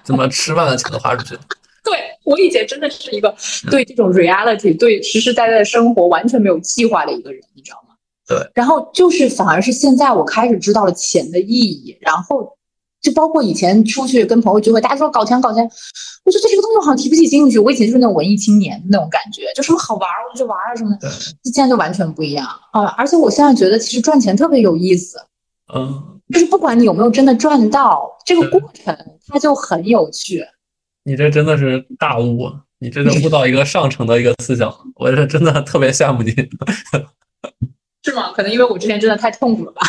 [0.03, 1.41] 怎么吃饭的钱都花出去了。
[1.85, 1.93] 对
[2.25, 3.33] 我以前真的是一个
[3.71, 7.95] 对这种 reality、对实实在在的生活完全没有计划的一个人，你知道吗？
[8.27, 8.37] 对。
[8.53, 12.56] 然后就是反而是现在我开始知道了钱的意义，然后
[13.07, 15.63] 就包括以前出去跟朋友聚会，大家说搞钱搞钱，
[16.25, 17.57] 我觉得这个动作好像提不起兴趣。
[17.57, 21.09] 我以前就是那种文艺青年那种感觉，就什么好玩我就去玩啊什么的。
[21.45, 22.83] 现在就完全不一样啊！
[22.97, 25.17] 而且我现在觉得其实赚钱特别有意思。
[25.73, 26.19] 嗯。
[26.33, 28.93] 就是不管你有没有真的赚到，这个过程
[29.27, 30.45] 它就很有趣。
[31.05, 36.31] 你这真的是大悟，你真的悟到一个上乘的一个思想，我是真的特别羡慕你。
[38.03, 38.33] 是吗？
[38.35, 39.81] 可能因为我之前真的太痛苦了吧。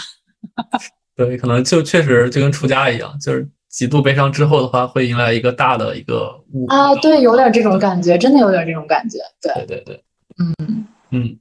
[1.18, 6.94] 对，可能就确实就跟出家一样，就是极度悲伤之后的话，会迎来一个大的一个悟啊。
[6.94, 9.18] 对，有点这种感觉，真的有点这种感觉。
[9.42, 10.04] 对，对对对，
[10.38, 11.36] 嗯嗯，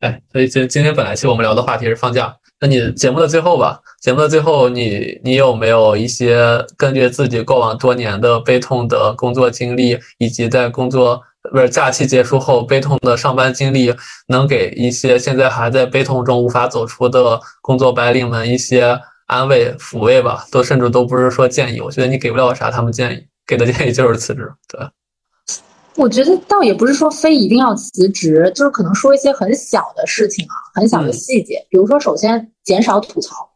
[0.00, 2.34] 哎，所以今今天本来其实我们聊的话题是放假。
[2.60, 6.36] 那你节目的最后吧，节目的最后，你你有没有一些
[6.76, 11.20] 根据自己过往多年的悲痛的工作经历，以及在工作
[11.52, 13.94] 不是假期结束后悲痛的上班经历，
[14.26, 18.96] 能给一些现在还在悲痛中无法走出的工作白领们一些
[19.32, 20.46] 安慰抚慰吧？
[20.50, 24.52] 都甚至都不是说建议，我觉得你给不了啥他们建议，给的建议就是辞职。
[24.68, 24.80] 对，
[25.96, 32.48] 我觉得倒也不是说非一定要辞职，就是可能说一些很小的事情啊，很小的细节，比如说首先。
[32.64, 33.50] 减少吐槽，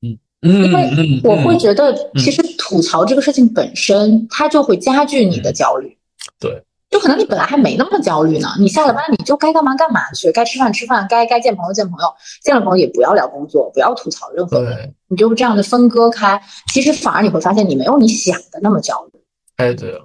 [0.00, 5.94] 嗯嗯，因为我会觉得，其实吐槽这个事情本身，它就会加剧你的焦虑。
[6.38, 12.12] 对，就可能你本来还没那么焦虑呢，你下了班你就该干嘛干嘛去，该吃饭吃饭，该该见朋友见朋友，
[12.42, 19.20] 见了朋友也不要聊工作，不要吐槽任何人，你就这样的分割开，其实反而你会发现你没有你想的那么焦虑。
[19.56, 20.04] 哎，对了。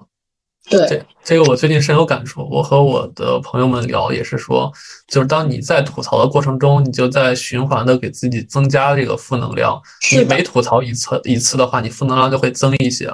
[0.68, 2.42] 对，这这个我最近深有感触。
[2.50, 4.72] 我和我的朋友们聊，也是说，
[5.08, 9.80] 就是当你在吐槽的过程中，你就在循环的给自己增加这个负能量。
[10.12, 13.08] 你每吐槽一次一次的话，你负能量就会增一些。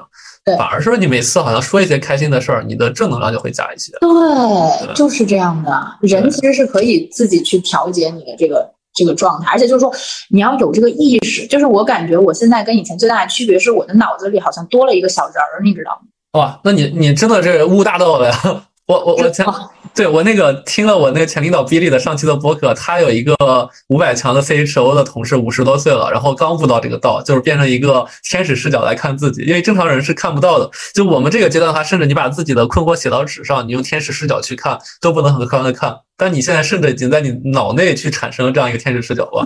[0.43, 3.91] 对，反而是你每次好像说一些开心的事儿，你的正能量就会加一些。
[3.99, 5.71] 对，就是这样的。
[6.01, 9.93] 人其实是可以自己去调节你的这个这个状态，而且就是说，
[10.29, 11.45] 你要有这个意识。
[11.45, 16.07] 就是我感觉我现在跟以前最大的区别是，我的脑子里好像多了一个小人儿，你知道吗？
[16.39, 18.65] 哇，那你你真的是悟大道了呀！
[18.87, 19.45] 我我我前
[19.93, 23.35] 对我那个听了我那个前领导比利的上期的播客，他有一个
[23.87, 30.69] 五百强的 CHO 的同事，五十多岁了，然后刚悟到这个道，就是变成一个天使视角来看自己，因为正常人是看不到的。
[30.93, 35.97] 就我们这个阶段的话，甚至你把自己的困惑写到纸上，你用天使视角去看，都不能很客观的看。
[36.21, 39.43] 但你现在甚至已经在你脑内去产生了这样一个天使视角了，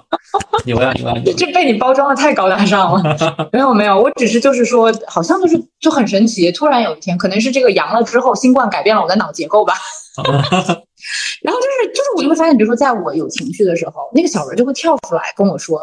[0.65, 1.13] 牛呀牛呀！
[1.37, 3.15] 这被你包装的太高大上了。
[3.53, 6.51] 没有没有，我只是就是说，好像就是就很神奇。
[6.51, 9.73] 突然有一天，可能是这个阳了之后，新冠改变了我的脑结构吧。
[11.41, 15.79] 然后就是就是，我就会发现，比如说，在我有情绪的时候，那个小人就会跳出来跟我说：“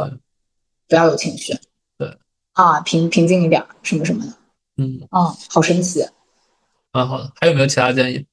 [0.91, 1.55] 不要有情绪。”
[1.97, 2.15] 对
[2.53, 4.31] 啊，平平静一点，什么什么的。
[4.77, 6.05] 嗯啊，好神奇。
[6.93, 8.27] 蛮好的，还有没有其他建议？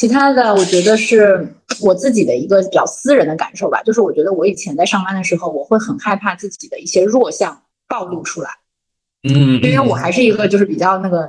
[0.00, 1.46] 其他的，我觉得是
[1.82, 8.48] 我自己的一个比较私人的感受吧，就是我觉得我以前在上班的时候，我会很害怕自己的一些弱项暴露出来，
[9.28, 11.28] 嗯，因为我还是一个就是比较那个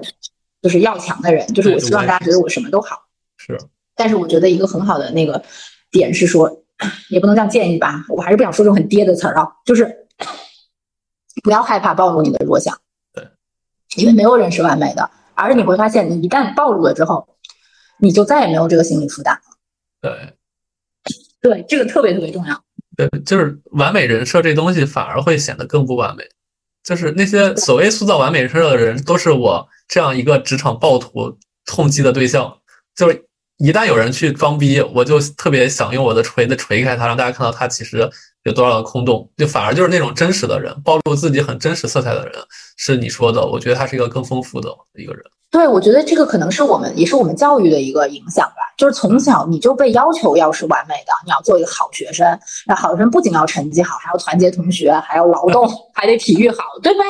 [0.62, 2.98] 就是要强的人，就是我希望大家觉得我什么都好，
[3.36, 3.60] 是。
[3.94, 5.44] 但是我觉得一个很好的那个
[5.92, 6.64] 点是说，
[7.12, 10.08] 也不能这样建议吧，我还是不想说这种很爹的词儿啊，就是
[11.44, 12.80] 不要害怕暴露你的弱项，
[13.14, 13.28] 对，
[13.98, 17.28] 因为没有人是完美的，而你会发现，你一旦暴露了之后。
[18.02, 19.41] 你就再也没有这个心理负担了。
[20.02, 20.34] 对，
[21.41, 22.64] 对，这个特别特别重要。
[22.97, 26.24] 对，就是完美人设这东西反而会显得更不完美。
[26.84, 32.58] 就是那些所谓塑造完美人设的人，都是我这样一个职场暴徒痛击的对象。
[32.95, 33.26] 就是
[33.58, 38.10] 一旦有人去装逼，我就特别想用我的锤子锤开他，让大家看到他其实
[38.44, 39.30] 有多少的空洞。
[39.38, 42.34] 就反而就是那种真实的人，暴露自己很真实色彩的人，
[42.78, 43.46] 是你说的。
[43.46, 45.24] 我觉得他是一个更丰富的一个人。
[45.50, 48.56] 对，我觉得这个可能是我们也是我们教育的一个影响吧。
[48.78, 52.26] 就是从小你就被要求要是完美的，你要做一个好学生。
[52.66, 57.04] 那好学生不仅要成绩好，还要团结同学，还要劳动， 还得体育好，对吧？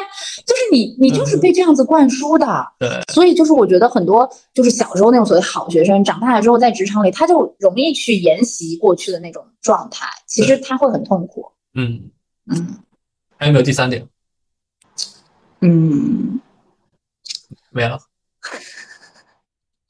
[0.44, 2.48] 就是你，你就是被这样子灌输的。
[2.80, 2.90] 对。
[3.14, 11.52] 所以就是我觉得很多就是小时候那种所谓好学生，长大了之后在职场里，他就容易去沿袭过去的那种状态，其实他会很痛苦。
[11.74, 12.10] 嗯
[12.48, 12.80] 嗯。
[13.38, 14.08] 还有没有第三点？
[15.62, 16.40] 嗯，
[17.70, 18.00] 没了。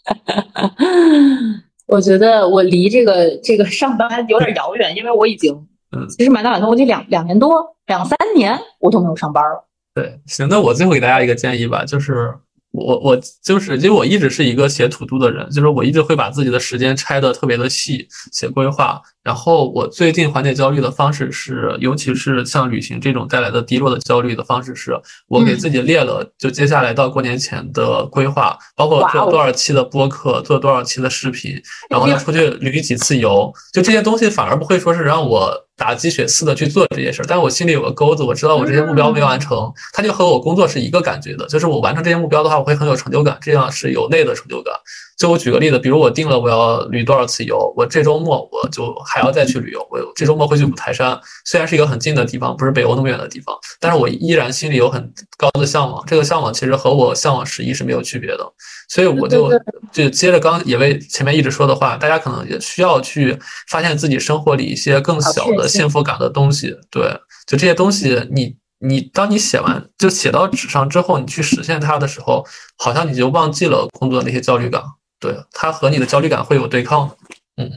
[1.88, 5.54] 我觉得我离这个这个上班有点遥远， 因为我已经，
[5.92, 9.68] 嗯，其实满打满算，我得两两年多、两三年，我都没有上班了。
[9.94, 12.34] 对，行，那我最后给大家一个建议吧，就是
[12.72, 19.02] 我我就是因为我一直是一个写土度的人，就是我一直会把自己的时间拆的特别的细，写规划。
[19.24, 44.72] 然后我最近缓解焦虑的方式是，尤其是像旅行这种带来的低落的焦虑的方式是，我给自己列了就接下来到过年前的规划，包括做多少期的播客，做多少期的视频，然后要出去旅几次游，就这些东西反而不会说是让我打鸡血似的去做这些事儿，但是我心里有个钩子，我知道我这些目标没完成，它就和我工作是一个感觉的，就是我完成这些目标的话，我会很有成就感，这样是有内的成就感。
[45.18, 49.80] 就我举个例子，比如我定了我要旅多少次游，我这周末我就还要再去旅游。
[49.92, 56.04] 我这周末会去五台山，虽然是一个很近的地方，不是北欧那么远的地方，但是我依然心里有很高的向往。
[56.08, 58.54] 这个向往其实和我向往十一是没有区别的，
[58.90, 59.52] 所以我就
[59.92, 66.78] 就接着刚也为前面一直说的话，大家可能也需要去发现自己生活里一些更小的幸福感的东西。
[66.90, 67.04] 对，
[67.48, 72.46] 就这些东西，你你当你写完就写到纸上之后，你去实现它的时候，
[72.78, 74.84] 好像你就忘记了工作的那些焦虑感。
[75.20, 77.10] 对，它和你的焦虑感会有对抗。
[77.58, 77.72] 嗯，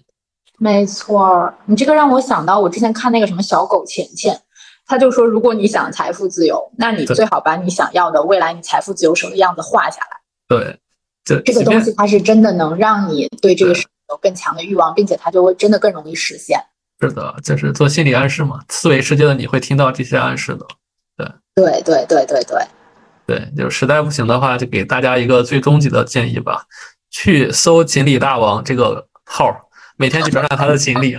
[0.59, 4.41] 没错，你这个让我想到我之前看那个什么小狗钱钱，
[4.87, 10.21] 他就说，如果你想财富自由，那你最好把你想要的未来你财富自由时候的样子画下来。
[10.49, 10.79] 对，
[11.25, 16.59] 这这个东西它是真的能让你对这个事有更强的欲望，并且它就会真的更容易实现。
[17.01, 20.67] 是的，就是做心理暗示嘛，思维世界的你会听到这些暗示的。
[21.17, 22.67] 对，对对对对对，
[23.27, 26.65] 对，就实在不行的话，就给大家一个最终极的建议吧。
[27.11, 29.49] 去搜“锦鲤大王”这个号，
[29.97, 31.17] 每天去转转他的锦鲤。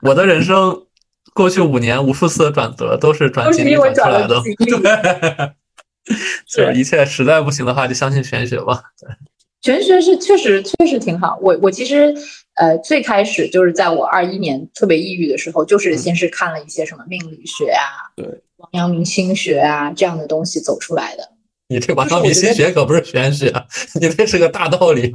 [0.00, 0.86] 我的人生
[1.34, 4.40] 过去五年无数次的转折都是转锦鲤转出来的。
[4.44, 5.52] 对，
[6.48, 8.82] 就是一切实在不行的话，就相信玄学吧。
[9.60, 11.38] 玄学是确实确实挺好。
[11.42, 12.14] 我我其实
[12.56, 18.26] 呃最开始就是在我二一年特别抑郁的时候，就是先是看了一些什么命理学啊，对，
[18.56, 21.32] 王阳明心学啊这样的东西走出来的。
[21.68, 23.52] 你这王阳明心学可不是玄学，
[24.00, 25.12] 你这是个大道理。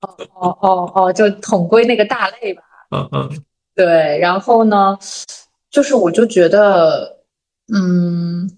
[0.00, 2.62] 哦哦哦哦，就统归那个大类吧。
[2.90, 3.42] 嗯嗯，
[3.74, 4.18] 对。
[4.18, 4.98] 然后呢，
[5.70, 7.20] 就是我就觉得，
[7.72, 8.50] 嗯，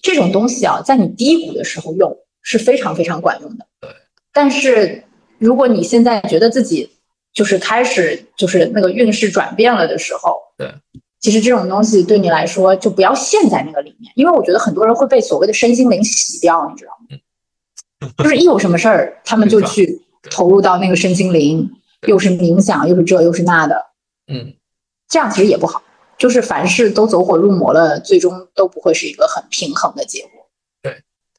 [0.00, 3.66] 这种东西啊，在你低谷的时候用是非常非常管用的。
[3.80, 3.90] 对。
[4.32, 5.04] 但是
[5.40, 6.88] 如果你现在觉得自己
[7.32, 10.72] 就是开始就是那个运势转变了的时候，对。
[11.18, 18.12] 其实这种东西对你来说，就不要陷在那个里面，因为我觉得很多人会被所谓的身心灵洗掉，你知道吗？
[18.24, 21.70] 就是一有什么事儿，他们就去 投入到那个身心灵，
[22.06, 23.86] 又是冥想，又是这又是那的，
[24.28, 24.54] 嗯，
[25.08, 25.82] 这样其实也不好。
[26.16, 30.39] 就是凡事都走火入魔了，最终都不会是一个很平衡的结果。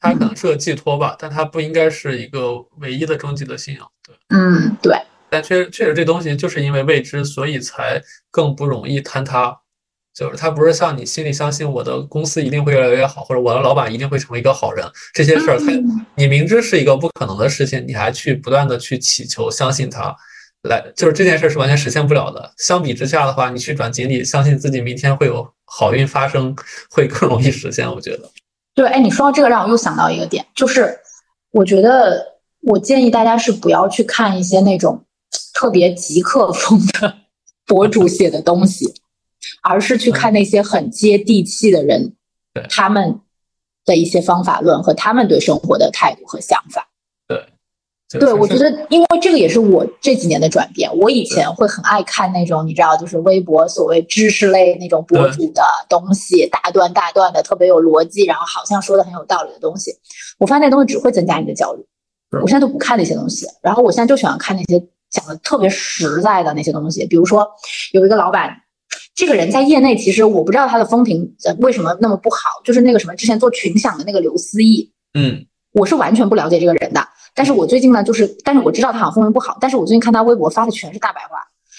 [0.02, 3.88] 对，它可能是个寄托吧，但它不应该是一个唯一的终极的信仰。
[4.06, 4.96] 对，嗯，对。
[5.30, 9.56] 但确确实这东西就是因为未知，所以才更不容易坍塌。
[10.14, 15.72] 就是它不是像你心里相信我的公司一定会越来越好，或者我的老板一定会成为一个好人，这些事儿，他
[16.16, 20.14] 你明知是一个不可能的事情，你还去不断的去祈求相信他，
[20.68, 22.52] 来就是这件事是完全实现不了的。
[22.58, 26.54] 相比之下的话，你去转锦鲤，相信自己明天会有好运发生，
[26.90, 27.90] 会更容易实现。
[27.90, 28.30] 我觉得，
[28.74, 30.98] 对，哎，你说到这个，让我又想到一个点，就是
[31.50, 35.04] 我觉得我建议大家是不要去看一些那种
[35.54, 37.14] 特别极客风的
[37.66, 38.94] 博主写的东西。
[39.60, 42.14] 而是去看那些很接地气的人，
[42.70, 43.20] 他们
[43.84, 46.88] 的一些方法论和他们对生活的态度和想法。
[48.18, 50.90] 对，我觉得，因为这个也是我这几年的转变。
[50.98, 59.92] 我以前会很爱看那种你知道，就是微博所谓知识类那种博主的东西，大段大段的，特别有逻辑，然后好像说的很有道理的东西。
[60.38, 61.84] 我发现那东西只会增加你的焦虑。
[62.42, 67.06] 我现在都不看那些东西，然后我现在就喜欢看那些讲的特别实在的那些东西。
[67.06, 67.46] 比如说，
[67.92, 68.56] 有一个老板。
[69.14, 72.38] 这个人在业内，其实我不知道他的风评为什么那么不好。
[72.64, 77.00] 就是那个什么，之前做群享的那个刘思义，嗯，我是完全不了解这个人的。
[77.34, 79.56] 但是我最近呢，就是，但是我知道他好像风评不好。
[79.60, 81.38] 但是我最近看他微博发的全是大白话，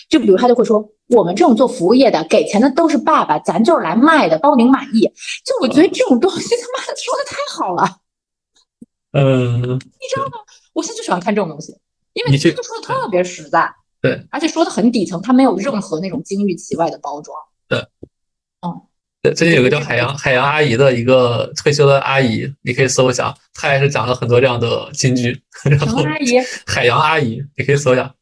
[0.09, 5.01] 就比如他就会说，我们这种做服务业的，给钱的都是爸爸，咱就是来卖的，包您满意。
[5.45, 7.99] 就我觉得这种东西他妈的说的太好了，
[9.13, 10.37] 嗯，你知道吗？
[10.73, 11.77] 我现在就喜欢看这种东西，
[12.13, 13.73] 因为他说的特别实在。
[14.01, 17.37] 对，而且说的很底层，他没有任何那种金玉其外的包装。
[17.69, 17.87] 对，嗯，
[18.67, 18.92] 对，
[19.31, 25.41] 最近有个叫海洋海洋阿姨的一个退休的阿姨，你可以搜一下，她也是讲了很多这样的金句。
[25.63, 26.37] 然后阿姨？
[26.67, 28.13] 海洋阿姨，你可以搜一下。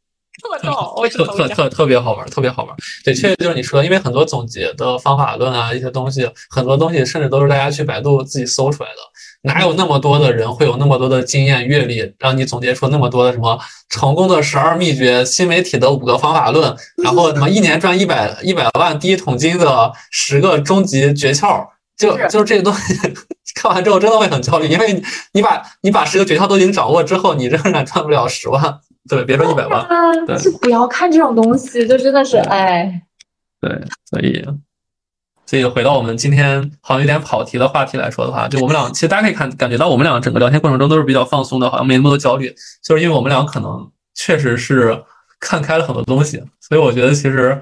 [0.42, 2.76] 特逗，我特特特特别好玩，特别好玩。
[3.04, 8.96] 对，确实就是你说的，因为很多总结的方法论啊，一些东西，很多东西甚至都是大家去百度自己搜出来的。
[9.44, 21.66] 哪有那么多的人会有那么多的经验阅历，让你总结出那么多的什么成功的十二秘诀、新媒体的五个方法论，然后什么一年赚一百一百万第一桶金的十个终极诀窍？
[21.98, 22.96] 就就是这个东西，
[23.56, 29.86] 看完之后真的会很焦虑，因为你你把你把十个诀窍都已经掌握之后，你仍然赚不了十万，对，别说一百万，
[30.26, 33.02] 对，就不要看这种东西，就真的是哎，
[33.60, 33.70] 对，
[34.10, 34.44] 所以。
[35.52, 44.98] 所以回到我们今天好像有点跑题的话题来说的话，就我们俩其实大家可以看感觉到我们俩整个聊天过程中都是比较放松的，好像没那么多焦虑，就是因为我们俩可能确实是
[45.42, 47.62] 看开了很多东西，所以我觉得其实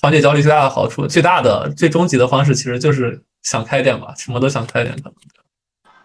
[0.00, 5.12] 缓解焦虑最大的好处、最大的最终极的方式，其实就是想开点吧，什么都想开点可能。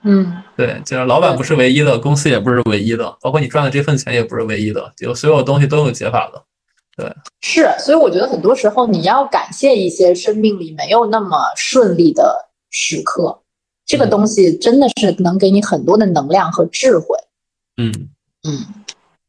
[0.03, 6.43] 嗯，对，就是老板不是唯一的，公司也不是唯一的，包括你赚的这份钱也不是唯一的，就所有东西都有解法的。
[7.01, 13.41] 对，是，所以我觉得很多时候你要感谢一些生命里没有那么顺利的时刻，
[13.87, 17.17] 这个东西真的是能给你很多的能量和智慧。
[17.77, 17.91] 嗯
[18.43, 18.65] 嗯，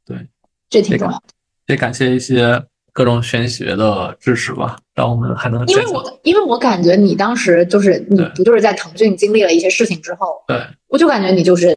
[0.05, 0.27] 对，
[0.68, 1.16] 这挺重要。
[1.16, 1.23] 的。
[1.68, 2.62] 也感谢一些
[2.93, 5.66] 各种玄学的知识吧，让我们还能。
[5.66, 11.75] 因为我因为我感觉你当时就是你不就是在腾讯经历了一些事情之后，对，我就感觉你就是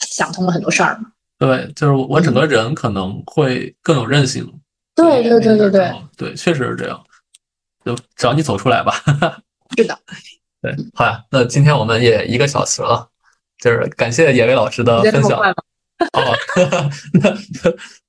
[0.00, 1.12] 想通了很多事儿嘛。
[1.38, 4.46] 对，就是我整个人可能会更有韧性。
[5.00, 7.00] 对对对对对，对，确实是这样。
[7.84, 8.94] 就只要你走出来吧。
[9.76, 9.98] 是的。
[10.62, 13.08] 对，好呀，那今天我们也一个小时了，
[13.58, 15.40] 就是感谢野薇老师的分享。
[15.40, 15.54] 哦，
[17.14, 17.34] 那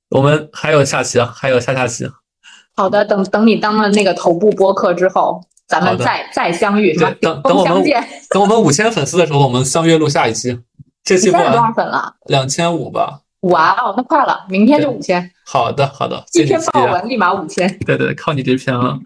[0.09, 2.09] 我们还有下期啊，还有下下期。
[2.75, 6.93] 好的，等等你当了那个头部播客之后，咱们再再相遇。
[6.97, 7.83] 对，等等我们
[8.29, 10.59] 等我们五千粉丝的时候，我们相约录下一期。
[11.03, 12.15] 这期播多少粉了？
[12.25, 13.21] 两千五吧。
[13.41, 15.31] 哇哦，那快了，明天就五千。
[15.43, 17.67] 好的，好的，一篇报文立马五千。
[17.85, 18.99] 对对，靠你这篇了。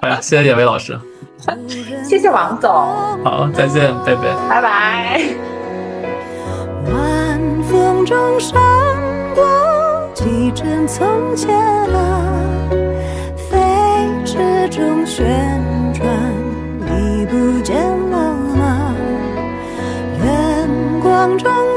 [0.00, 0.98] 好呀，谢谢野薇老师，
[2.04, 2.70] 谢谢王总。
[2.70, 5.20] 好，再见，拜拜，拜拜。
[6.86, 8.60] 晚风中闪
[9.34, 9.44] 过
[10.14, 11.52] 几帧从前
[11.92, 12.22] 啊，
[13.50, 13.58] 飞
[14.24, 15.26] 驰中旋
[15.92, 16.06] 转，
[16.86, 18.94] 你不见了吗？
[20.22, 20.68] 远
[21.02, 21.69] 光中走。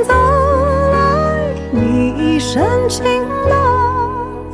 [2.53, 4.45] 深情了，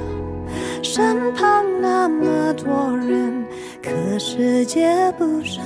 [0.81, 3.45] 身旁那么多人，
[3.83, 5.61] 可世界不声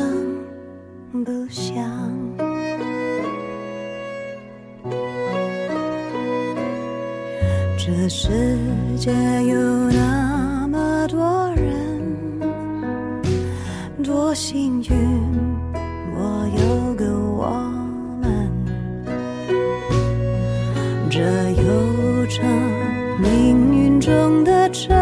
[1.24, 1.76] 不响。
[7.78, 8.32] 这世
[8.98, 9.12] 界
[9.44, 9.56] 有
[9.92, 12.02] 那么多人，
[14.04, 14.90] 多幸运，
[16.16, 17.46] 我有个我
[18.24, 18.50] 们。
[21.12, 21.20] 这
[21.62, 21.93] 有。
[23.20, 24.94] 命运中的车，